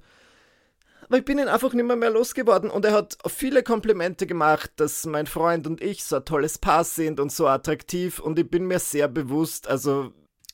Aber 1.11 1.17
ich 1.17 1.25
bin 1.25 1.39
ihn 1.39 1.49
einfach 1.49 1.73
nicht 1.73 1.85
mehr, 1.85 1.97
mehr 1.97 2.09
losgeworden 2.09 2.69
und 2.69 2.85
er 2.85 2.93
hat 2.93 3.17
viele 3.27 3.63
Komplimente 3.63 4.25
gemacht, 4.25 4.71
dass 4.77 5.05
mein 5.05 5.27
Freund 5.27 5.67
und 5.67 5.81
ich 5.81 6.05
so 6.05 6.15
ein 6.15 6.23
tolles 6.23 6.57
Paar 6.57 6.85
sind 6.85 7.19
und 7.19 7.33
so 7.33 7.49
attraktiv 7.49 8.19
und 8.19 8.39
ich 8.39 8.49
bin 8.49 8.65
mir 8.65 8.79
sehr 8.79 9.09
bewusst, 9.09 9.67
also 9.67 10.13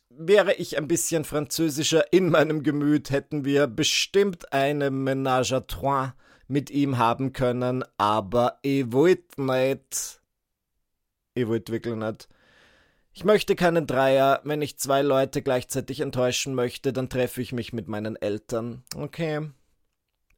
wäre 0.10 0.56
ich 0.56 0.76
ein 0.76 0.88
bisschen 0.88 1.26
französischer 1.26 2.12
in 2.12 2.32
meinem 2.32 2.64
Gemüt, 2.64 3.12
hätten 3.12 3.46
wir 3.46 3.68
bestimmt 3.68 4.52
eine 4.52 4.90
Ménage 4.90 5.54
à 5.54 5.68
trois 5.68 6.14
mit 6.48 6.72
ihm 6.72 6.98
haben 6.98 7.34
können, 7.34 7.84
aber 8.00 8.58
ich 8.64 8.92
wollte 8.92 9.40
nicht. 9.40 10.24
Ich 11.36 11.48
wollte 11.48 11.72
wirklich 11.72 11.98
nicht. 11.98 12.30
Ich 13.14 13.24
möchte 13.24 13.56
keinen 13.56 13.86
Dreier. 13.86 14.42
Wenn 14.44 14.64
ich 14.64 14.80
zwei 14.80 15.04
Leute 15.04 15.44
gleichzeitig 15.44 16.00
enttäuschen 16.00 16.56
möchte, 16.56 16.94
dann 16.94 17.10
treffe 17.10 17.44
ich 17.44 17.54
mich 17.54 17.74
mit 17.74 17.88
meinen 17.88 18.16
Eltern. 18.16 18.84
Okay. 18.96 19.52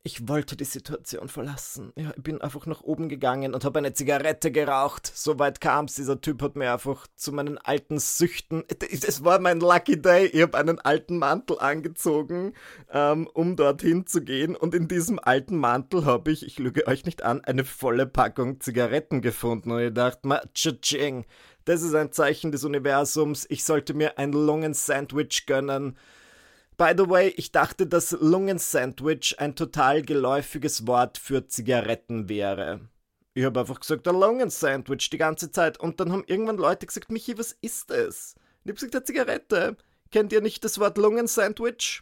Ich 0.02 0.30
wollte 0.30 0.56
die 0.56 0.64
Situation 0.64 1.28
verlassen. 1.28 1.92
Ja, 1.98 2.14
ich 2.16 2.24
bin 2.24 2.40
einfach 2.40 2.66
nach 2.66 2.80
oben 2.82 3.10
gegangen 3.10 3.54
und 3.54 3.66
habe 3.66 3.80
eine 3.80 3.92
Zigarette 3.92 4.50
geraucht. 4.50 5.12
Soweit 5.14 5.60
kam's. 5.60 5.96
Dieser 5.96 6.22
Typ 6.22 6.42
hat 6.42 6.56
mir 6.56 6.72
einfach 6.72 7.06
zu 7.18 7.34
meinen 7.34 7.58
alten 7.58 8.00
Süchten. 8.00 8.64
Es 8.80 9.26
war 9.26 9.40
mein 9.40 9.60
Lucky 9.60 10.02
Day. 10.02 10.28
Ich 10.28 10.42
habe 10.42 10.58
einen 10.58 10.80
alten 10.80 11.18
Mantel 11.18 11.60
angezogen, 11.60 12.54
ähm, 12.90 13.28
um 13.34 13.58
dorthin 13.58 14.08
zu 14.08 14.22
gehen. 14.22 14.56
Und 14.56 14.74
in 14.74 14.88
diesem 14.88 15.20
alten 15.20 15.58
Mantel 15.58 16.06
habe 16.06 16.32
ich, 16.32 16.46
ich 16.46 16.60
lüge 16.60 16.88
euch 16.88 17.04
nicht 17.04 17.24
an, 17.24 17.44
eine 17.44 17.66
volle 17.66 18.08
Packung 18.08 18.62
Zigaretten 18.62 19.22
gefunden. 19.22 19.72
Und 19.72 19.82
ich 19.82 19.94
dachte, 19.94 20.26
ma, 20.30 20.42
tsching 20.54 21.26
Das 21.66 21.82
ist 21.82 21.94
ein 21.94 22.14
Zeichen 22.14 22.54
des 22.54 22.64
Universums. 22.64 23.46
Ich 23.50 23.66
sollte 23.66 23.94
mir 23.94 24.18
ein 24.18 24.32
Lungen-Sandwich 24.32 25.46
gönnen. 25.46 25.98
By 26.80 26.94
the 26.96 27.10
way, 27.10 27.34
ich 27.36 27.52
dachte, 27.52 27.88
dass 27.88 28.12
Lungen-Sandwich 28.12 29.38
ein 29.38 29.54
total 29.54 30.02
geläufiges 30.02 30.88
Wort 30.88 31.18
für 31.18 31.46
Zigaretten 31.46 32.30
wäre. 32.30 32.88
Ich 33.34 33.44
habe 33.44 33.60
einfach 33.60 33.82
gesagt, 33.82 34.08
ein 34.08 34.16
Lungen-Sandwich 34.16 35.10
die 35.10 35.18
ganze 35.18 35.52
Zeit. 35.52 35.78
Und 35.78 36.00
dann 36.00 36.14
haben 36.14 36.24
irgendwann 36.26 36.56
Leute 36.56 36.86
gesagt, 36.86 37.12
Michi, 37.12 37.38
was 37.38 37.52
ist 37.52 37.90
das? 37.90 38.36
Ich 38.64 38.70
habe 38.70 38.76
gesagt, 38.76 38.96
eine 38.96 39.04
Zigarette. 39.04 39.76
Kennt 40.10 40.32
ihr 40.32 40.40
nicht 40.40 40.64
das 40.64 40.80
Wort 40.80 40.98
Lungen-Sandwich? 40.98 42.02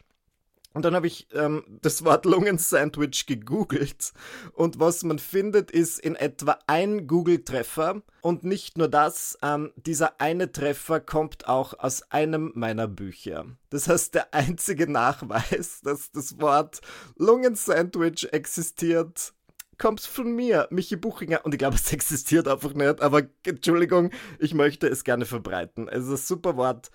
Und 0.74 0.86
dann 0.86 0.94
habe 0.94 1.08
ich 1.08 1.28
ähm, 1.34 1.64
das 1.82 2.06
Wort 2.06 2.26
Lungen-Sandwich 2.26 3.26
gegoogelt. 3.26 4.14
Und 4.54 4.80
was 4.80 5.04
man 5.04 5.18
findet, 5.18 5.72
ist 5.72 6.00
in 6.00 6.16
etwa 6.16 6.60
ein 6.68 7.08
Google-Treffer. 7.08 8.02
Und 8.22 8.44
nicht 8.44 8.78
nur 8.78 8.88
das, 8.88 9.40
ähm, 9.42 9.72
dieser 9.76 10.22
eine 10.22 10.52
Treffer 10.52 11.00
kommt 11.00 11.48
auch 11.48 11.80
aus 11.80 12.12
einem 12.12 12.52
meiner 12.54 12.88
Bücher. 12.88 13.46
Das 13.70 13.88
heißt, 13.88 14.14
der 14.14 14.34
einzige 14.34 14.92
Nachweis, 14.92 15.82
dass 15.84 16.12
das 16.12 16.40
Wort 16.40 16.82
Lungen-Sandwich 17.16 18.32
existiert, 18.32 19.34
kommt 19.78 20.02
von 20.02 20.32
mir, 20.36 20.68
Michi 20.70 20.96
Buchinger. 20.96 21.46
Und 21.46 21.54
ich 21.54 21.60
glaube, 21.60 21.76
es 21.76 21.92
existiert 21.92 22.48
einfach 22.48 22.74
nicht. 22.74 23.02
Aber 23.02 23.24
Entschuldigung, 23.46 24.12
ich 24.40 24.54
möchte 24.54 24.88
es 24.88 25.04
gerne 25.04 25.26
verbreiten. 25.26 25.88
Es 25.88 26.06
ist 26.06 26.10
ein 26.12 26.18
super 26.18 26.58
Wort. 26.58 26.92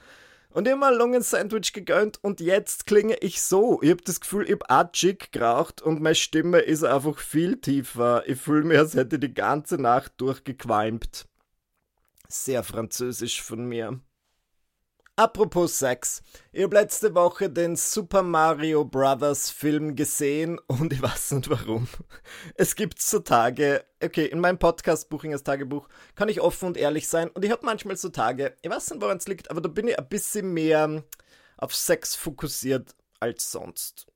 Und 0.53 0.69
immer 0.69 0.89
ein 0.89 0.95
Lungen-Sandwich 0.95 1.73
gegönnt 1.73 2.23
und 2.23 2.41
jetzt 2.41 2.87
klinge 2.87 3.17
ich 3.17 3.41
so. 3.41 3.81
Ich 3.81 3.91
habe 3.91 4.03
das 4.03 4.21
Gefühl, 4.21 4.45
ich 4.45 4.53
habe 4.53 4.69
auch 4.69 4.93
Chick 4.93 5.33
geraucht 5.33 5.81
und 5.81 6.03
meine 6.03 6.15
Stimme 6.15 6.59
ist 6.59 6.85
einfach 6.85 7.19
viel 7.19 7.57
tiefer. 7.57 8.23
Ich 8.27 8.39
fühle 8.39 8.65
mich, 8.65 8.79
als 8.79 8.95
hätte 8.95 9.17
ich 9.17 9.21
die 9.21 9.33
ganze 9.33 9.79
Nacht 9.81 10.13
durchgequalmt. 10.19 11.27
Sehr 12.29 12.63
französisch 12.63 13.43
von 13.43 13.65
mir. 13.65 13.99
Apropos 15.23 15.79
Sex. 15.79 16.21
Ich 16.51 16.65
habe 16.65 16.75
letzte 16.75 17.15
Woche 17.15 17.49
den 17.49 17.77
Super 17.77 18.25
Mario 18.25 18.85
Brothers 18.85 19.51
Film 19.51 19.95
gesehen 19.95 20.59
und 20.67 20.93
ich 20.93 21.01
weiß 21.01 21.31
nicht 21.31 21.49
warum. 21.49 21.87
Es 22.57 22.75
gibt 22.75 23.01
so 23.01 23.21
Tage, 23.21 23.85
okay, 24.03 24.27
in 24.27 24.41
meinem 24.41 24.59
Podcast 24.59 25.09
Buchingers 25.09 25.45
Tagebuch 25.45 25.89
kann 26.17 26.29
ich 26.29 26.41
offen 26.41 26.67
und 26.67 26.77
ehrlich 26.77 27.07
sein 27.07 27.29
und 27.29 27.45
ich 27.45 27.53
habe 27.53 27.65
manchmal 27.65 27.97
so 27.97 28.09
Tage, 28.09 28.57
ich 28.63 28.69
weiß 28.69 28.91
nicht 28.91 29.01
woran 29.01 29.19
es 29.19 29.29
liegt, 29.29 29.49
aber 29.49 29.61
da 29.61 29.69
bin 29.69 29.87
ich 29.87 29.97
ein 29.97 30.09
bisschen 30.09 30.53
mehr 30.53 31.05
auf 31.57 31.73
Sex 31.73 32.17
fokussiert 32.17 32.97
als 33.21 33.53
sonst. 33.53 34.09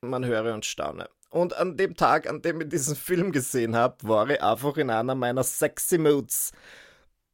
Man 0.00 0.24
höre 0.24 0.54
und 0.54 0.64
staune. 0.64 1.08
Und 1.30 1.54
an 1.54 1.76
dem 1.76 1.96
Tag, 1.96 2.28
an 2.28 2.40
dem 2.40 2.60
ich 2.60 2.68
diesen 2.68 2.94
Film 2.94 3.32
gesehen 3.32 3.74
habe, 3.74 3.96
war 4.06 4.30
ich 4.30 4.40
einfach 4.40 4.76
in 4.76 4.90
einer 4.90 5.16
meiner 5.16 5.42
sexy 5.42 5.98
Moods. 5.98 6.52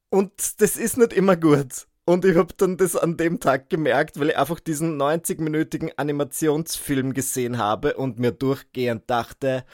Und 0.08 0.62
das 0.62 0.78
ist 0.78 0.96
nicht 0.96 1.12
immer 1.12 1.36
gut. 1.36 1.86
Und 2.08 2.24
ich 2.24 2.36
habe 2.36 2.54
dann 2.56 2.76
das 2.76 2.94
an 2.94 3.16
dem 3.16 3.40
Tag 3.40 3.68
gemerkt, 3.68 4.20
weil 4.20 4.30
ich 4.30 4.38
einfach 4.38 4.60
diesen 4.60 4.96
90-minütigen 4.96 5.90
Animationsfilm 5.96 7.12
gesehen 7.14 7.58
habe 7.58 7.96
und 7.96 8.20
mir 8.20 8.30
durchgehend 8.30 9.10
dachte, 9.10 9.64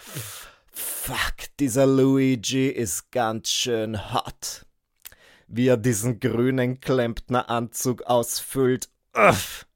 fuck, 0.72 1.34
dieser 1.60 1.86
Luigi 1.86 2.68
ist 2.68 3.10
ganz 3.10 3.50
schön 3.50 4.14
hot. 4.14 4.64
Wie 5.46 5.68
er 5.68 5.76
diesen 5.76 6.20
grünen 6.20 6.80
Klempneranzug 6.80 8.04
ausfüllt. 8.04 8.88
Uff. 9.14 9.66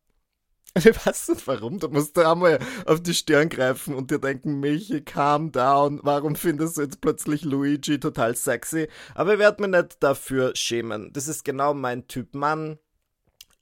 Ich 0.77 1.07
weiß 1.07 1.31
nicht 1.31 1.47
warum, 1.47 1.79
da 1.79 1.89
musst 1.89 2.19
du 2.19 2.31
einmal 2.31 2.59
auf 2.85 3.03
die 3.03 3.15
Stirn 3.15 3.49
greifen 3.49 3.95
und 3.95 4.11
dir 4.11 4.19
denken, 4.19 4.61
Michi, 4.61 5.01
calm 5.01 5.51
down, 5.51 6.01
warum 6.03 6.37
findest 6.37 6.77
du 6.77 6.83
jetzt 6.83 7.01
plötzlich 7.01 7.45
Luigi 7.45 7.99
total 7.99 8.37
sexy? 8.37 8.89
Aber 9.15 9.33
ich 9.35 9.39
werde 9.39 9.63
mich 9.63 9.71
nicht 9.71 10.03
dafür 10.03 10.55
schämen. 10.55 11.13
Das 11.15 11.29
ist 11.29 11.47
genau 11.47 11.73
mein 11.73 12.09
Typ 12.09 12.35
Mann, 12.35 12.79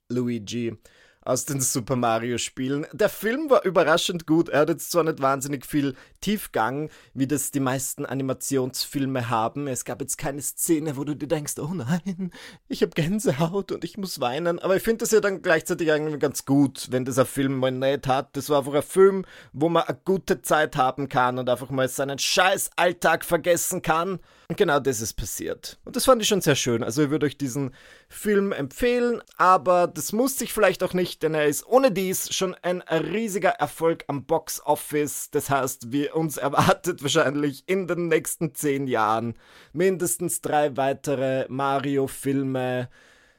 Luigi 0.09 0.77
aus 1.25 1.45
den 1.45 1.59
Super 1.59 1.95
Mario 1.95 2.37
Spielen. 2.37 2.85
Der 2.93 3.09
Film 3.09 3.49
war 3.49 3.65
überraschend 3.65 4.27
gut. 4.27 4.47
Er 4.49 4.61
hat 4.61 4.69
jetzt 4.69 4.91
zwar 4.91 5.03
nicht 5.03 5.21
wahnsinnig 5.21 5.65
viel 5.65 5.95
Tiefgang, 6.21 6.89
wie 7.15 7.25
das 7.25 7.49
die 7.49 7.59
meisten 7.59 8.05
Animationsfilme 8.05 9.29
haben. 9.29 9.67
Es 9.67 9.85
gab 9.85 10.01
jetzt 10.01 10.17
keine 10.17 10.41
Szene, 10.41 10.97
wo 10.97 11.03
du 11.03 11.15
dir 11.15 11.27
denkst, 11.27 11.55
oh 11.57 11.73
nein, 11.73 12.31
ich 12.67 12.83
habe 12.83 12.91
Gänsehaut 12.91 13.71
und 13.71 13.83
ich 13.83 13.97
muss 13.97 14.19
weinen. 14.19 14.59
Aber 14.59 14.75
ich 14.75 14.83
finde 14.83 14.99
das 14.99 15.11
ja 15.11 15.19
dann 15.19 15.41
gleichzeitig 15.41 15.87
irgendwie 15.87 16.19
ganz 16.19 16.45
gut, 16.45 16.87
wenn 16.91 17.05
dieser 17.05 17.25
Film 17.25 17.57
mal 17.57 17.71
nicht 17.71 18.07
hat. 18.07 18.37
Das 18.37 18.49
war 18.49 18.59
einfach 18.59 18.75
ein 18.75 18.83
Film, 18.83 19.25
wo 19.51 19.67
man 19.67 19.83
eine 19.83 19.99
gute 20.05 20.43
Zeit 20.43 20.77
haben 20.77 21.09
kann 21.09 21.39
und 21.39 21.49
einfach 21.49 21.71
mal 21.71 21.89
seinen 21.89 22.19
scheiß 22.19 22.69
Alltag 22.75 23.25
vergessen 23.25 23.81
kann. 23.81 24.19
Und 24.47 24.57
genau 24.57 24.79
das 24.79 25.01
ist 25.01 25.13
passiert. 25.13 25.79
Und 25.85 25.95
das 25.95 26.05
fand 26.05 26.21
ich 26.21 26.27
schon 26.27 26.41
sehr 26.41 26.55
schön. 26.55 26.83
Also 26.83 27.03
ich 27.03 27.09
würde 27.09 27.25
euch 27.25 27.37
diesen 27.37 27.73
Film 28.07 28.51
empfehlen, 28.51 29.21
aber 29.37 29.87
das 29.87 30.11
muss 30.11 30.37
sich 30.37 30.53
vielleicht 30.53 30.83
auch 30.83 30.93
nicht, 30.93 31.23
denn 31.23 31.33
er 31.33 31.47
ist 31.47 31.65
ohne 31.65 31.91
dies 31.91 32.33
schon 32.33 32.55
ein 32.61 32.81
riesiger 32.81 33.49
Erfolg 33.49 34.03
am 34.07 34.25
Box 34.25 34.61
Office. 34.63 35.31
Das 35.31 35.49
heißt, 35.49 35.91
wir 35.91 36.15
uns 36.15 36.37
erwartet 36.45 37.01
wahrscheinlich 37.01 37.63
in 37.67 37.87
den 37.87 38.07
nächsten 38.07 38.53
zehn 38.53 38.87
Jahren 38.87 39.35
mindestens 39.73 40.41
drei 40.41 40.77
weitere 40.77 41.45
Mario-Filme 41.49 42.89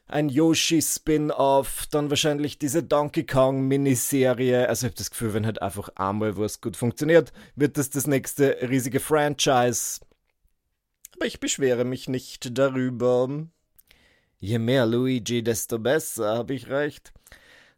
ein 0.09 0.29
Yoshi-Spin-Off, 0.29 1.87
dann 1.91 2.11
wahrscheinlich 2.11 2.59
diese 2.59 2.83
Donkey 2.83 3.25
Kong-Miniserie. 3.25 4.69
Also 4.69 4.87
ich 4.87 4.93
habe 4.93 4.99
das 4.99 5.11
Gefühl, 5.11 5.35
wenn 5.35 5.47
halt 5.47 5.61
einfach 5.61 5.89
einmal 5.97 6.37
was 6.37 6.61
gut 6.61 6.77
funktioniert, 6.77 7.33
wird 7.57 7.77
das 7.77 7.91
das 7.91 8.07
nächste 8.07 8.57
riesige 8.69 9.01
Franchise. 9.01 10.01
Aber 11.17 11.27
ich 11.27 11.41
beschwere 11.41 11.85
mich 11.85 12.09
nicht 12.09 12.59
darüber. 12.59 13.47
Je 14.39 14.59
mehr 14.59 14.85
Luigi, 14.85 15.43
desto 15.43 15.79
besser, 15.79 16.37
habe 16.37 16.53
ich 16.53 16.69
recht. 16.69 17.15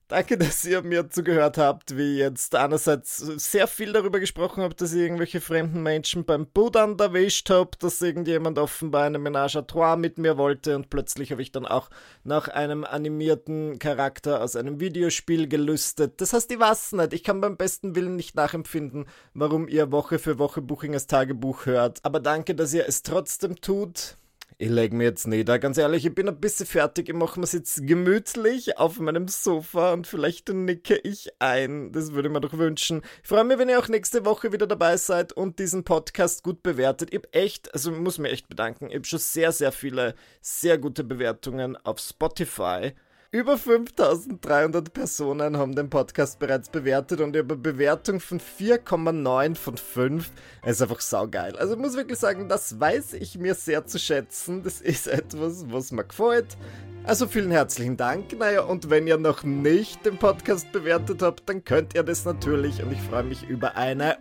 Danke, 0.09 0.39
dass 0.39 0.65
ihr 0.65 0.81
mir 0.81 1.11
zugehört 1.11 1.59
habt, 1.59 1.99
wie 1.99 2.17
jetzt 2.17 2.55
einerseits 2.55 3.19
sehr 3.19 3.67
viel 3.67 3.93
darüber 3.93 4.21
gesprochen 4.21 4.63
habe, 4.63 4.75
dass 4.75 4.95
ich 4.95 5.03
irgendwelche 5.03 5.43
fremden 5.43 5.83
Menschen 5.83 6.25
beim 6.25 6.47
Buddern 6.47 6.99
erwischt 6.99 7.51
habe, 7.51 7.73
dass 7.79 8.01
irgendjemand 8.01 8.59
offenbar 8.59 9.05
eine 9.05 9.19
Ménage 9.19 9.59
à 9.59 9.67
trois 9.67 9.97
mit 9.97 10.17
mir 10.17 10.39
wollte 10.39 10.77
und 10.77 10.89
plötzlich 10.89 11.31
habe 11.31 11.43
ich 11.43 11.53
dann 11.53 11.67
auch 11.67 11.91
nach 12.25 12.49
einem 12.49 12.85
animierten 12.85 13.79
Charakter 13.79 14.41
aus 14.41 14.57
einem 14.57 14.81
Videospiel 14.81 15.47
gelüstet. 15.47 16.23
Das 16.23 16.33
heißt, 16.33 16.51
ich 16.51 16.59
weiß 16.59 16.93
nicht, 16.93 17.13
ich 17.13 17.23
kann 17.23 17.43
beim 17.43 17.59
besten 17.59 17.95
Willen 17.95 18.17
nicht 18.17 18.35
nachempfinden, 18.35 19.05
warum 19.35 19.69
ihr 19.69 19.93
Woche 19.93 20.19
für 20.19 20.39
Woche 20.39 20.63
Buchingers 20.63 21.07
Tagebuch 21.07 21.67
hört. 21.67 21.99
Aber 22.03 22.21
danke, 22.21 22.55
dass 22.55 22.73
ihr 22.73 22.89
es 22.89 23.03
trotzdem 23.03 23.61
tut 23.61 24.17
ich 24.61 24.71
lege 24.71 24.97
mir 24.97 25.05
jetzt 25.05 25.29
nieder. 25.29 25.61
Ganz 25.61 25.79
ehrlich, 25.79 26.05
ich 26.05 26.13
bin 26.13 26.29
ein 26.29 26.41
bisschen 26.41 26.67
fertig. 26.67 27.09
Ich 27.09 27.15
mache 27.15 27.39
mir 27.39 27.47
jetzt 27.47 27.87
gemütlich 27.87 28.77
auf 28.77 28.99
meinem 28.99 29.29
Sofa 29.29 29.93
und 29.93 30.09
vielleicht 30.09 30.49
nicke 30.49 30.97
ich 30.97 31.31
ein. 31.39 31.93
Das 31.93 32.13
würde 32.13 32.29
ich 32.29 32.35
mir 32.35 32.41
doch 32.41 32.59
wünschen. 32.59 33.03
Ich 33.23 33.29
freue 33.29 33.45
mich, 33.45 33.57
wenn 33.59 33.69
ihr 33.69 33.79
auch 33.79 33.87
nächste 33.87 34.25
Woche 34.25 34.53
wieder 34.53 34.67
dabei 34.67 34.97
seid 34.97 35.33
und 35.33 35.61
diesen 35.61 35.85
Podcast 35.85 36.43
gut 36.43 36.65
bewertet. 36.65 37.11
Ich 37.13 37.19
habe 37.19 37.33
echt, 37.33 37.73
also 37.73 37.93
muss 37.93 38.19
mir 38.19 38.31
echt 38.31 38.49
bedanken. 38.49 38.89
Ich 38.89 38.97
habe 38.97 39.05
schon 39.05 39.21
sehr, 39.21 39.53
sehr 39.53 39.71
viele 39.71 40.17
sehr 40.41 40.77
gute 40.77 41.05
Bewertungen 41.05 41.77
auf 41.77 42.01
Spotify. 42.01 42.95
Über 43.31 43.59
5300 43.59 44.91
Personen 44.91 45.59
haben 45.59 45.75
den 45.75 45.91
Podcast 45.91 46.39
bereits 46.39 46.71
bewertet 46.71 47.21
und 47.21 47.37
eine 47.37 47.45
Bewertung 47.45 48.21
von 48.21 48.41
4,9 48.41 49.55
von 49.55 49.77
5. 49.77 50.31
Es 50.63 50.77
ist 50.77 50.83
einfach 50.83 51.01
saugeil. 51.01 51.55
Also 51.57 51.75
ich 51.75 51.79
muss 51.79 51.95
wirklich 51.95 52.19
sagen, 52.19 52.49
das 52.49 52.81
weiß 52.81 53.13
ich 53.13 53.37
mir 53.37 53.55
sehr 53.55 53.85
zu 53.85 53.99
schätzen. 53.99 54.63
Das 54.63 54.81
ist 54.81 55.07
etwas, 55.09 55.67
was 55.71 55.93
mir 55.93 56.05
gefällt. 56.05 56.57
Also 57.05 57.27
vielen 57.27 57.51
herzlichen 57.51 57.99
Dank. 57.99 58.33
Naja, 58.39 58.63
und 58.63 58.89
wenn 58.89 59.07
ihr 59.07 59.19
noch 59.19 59.43
nicht 59.43 60.07
den 60.07 60.17
Podcast 60.17 60.73
bewertet 60.73 61.21
habt, 61.21 61.47
dann 61.51 61.65
könnt 61.65 61.95
ihr 61.95 62.05
das 62.05 62.25
natürlich 62.25 62.83
und 62.83 62.93
ich 62.93 63.01
freue 63.03 63.25
mich 63.25 63.47
über 63.47 63.77
eine 63.77 64.17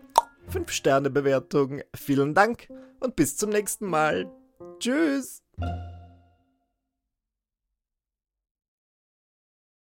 5-Sterne-Bewertung. 0.51 1.81
Vielen 1.95 2.33
Dank 2.33 2.67
und 2.99 3.15
bis 3.15 3.37
zum 3.37 3.51
nächsten 3.51 3.85
Mal. 3.85 4.29
Tschüss. 4.79 5.43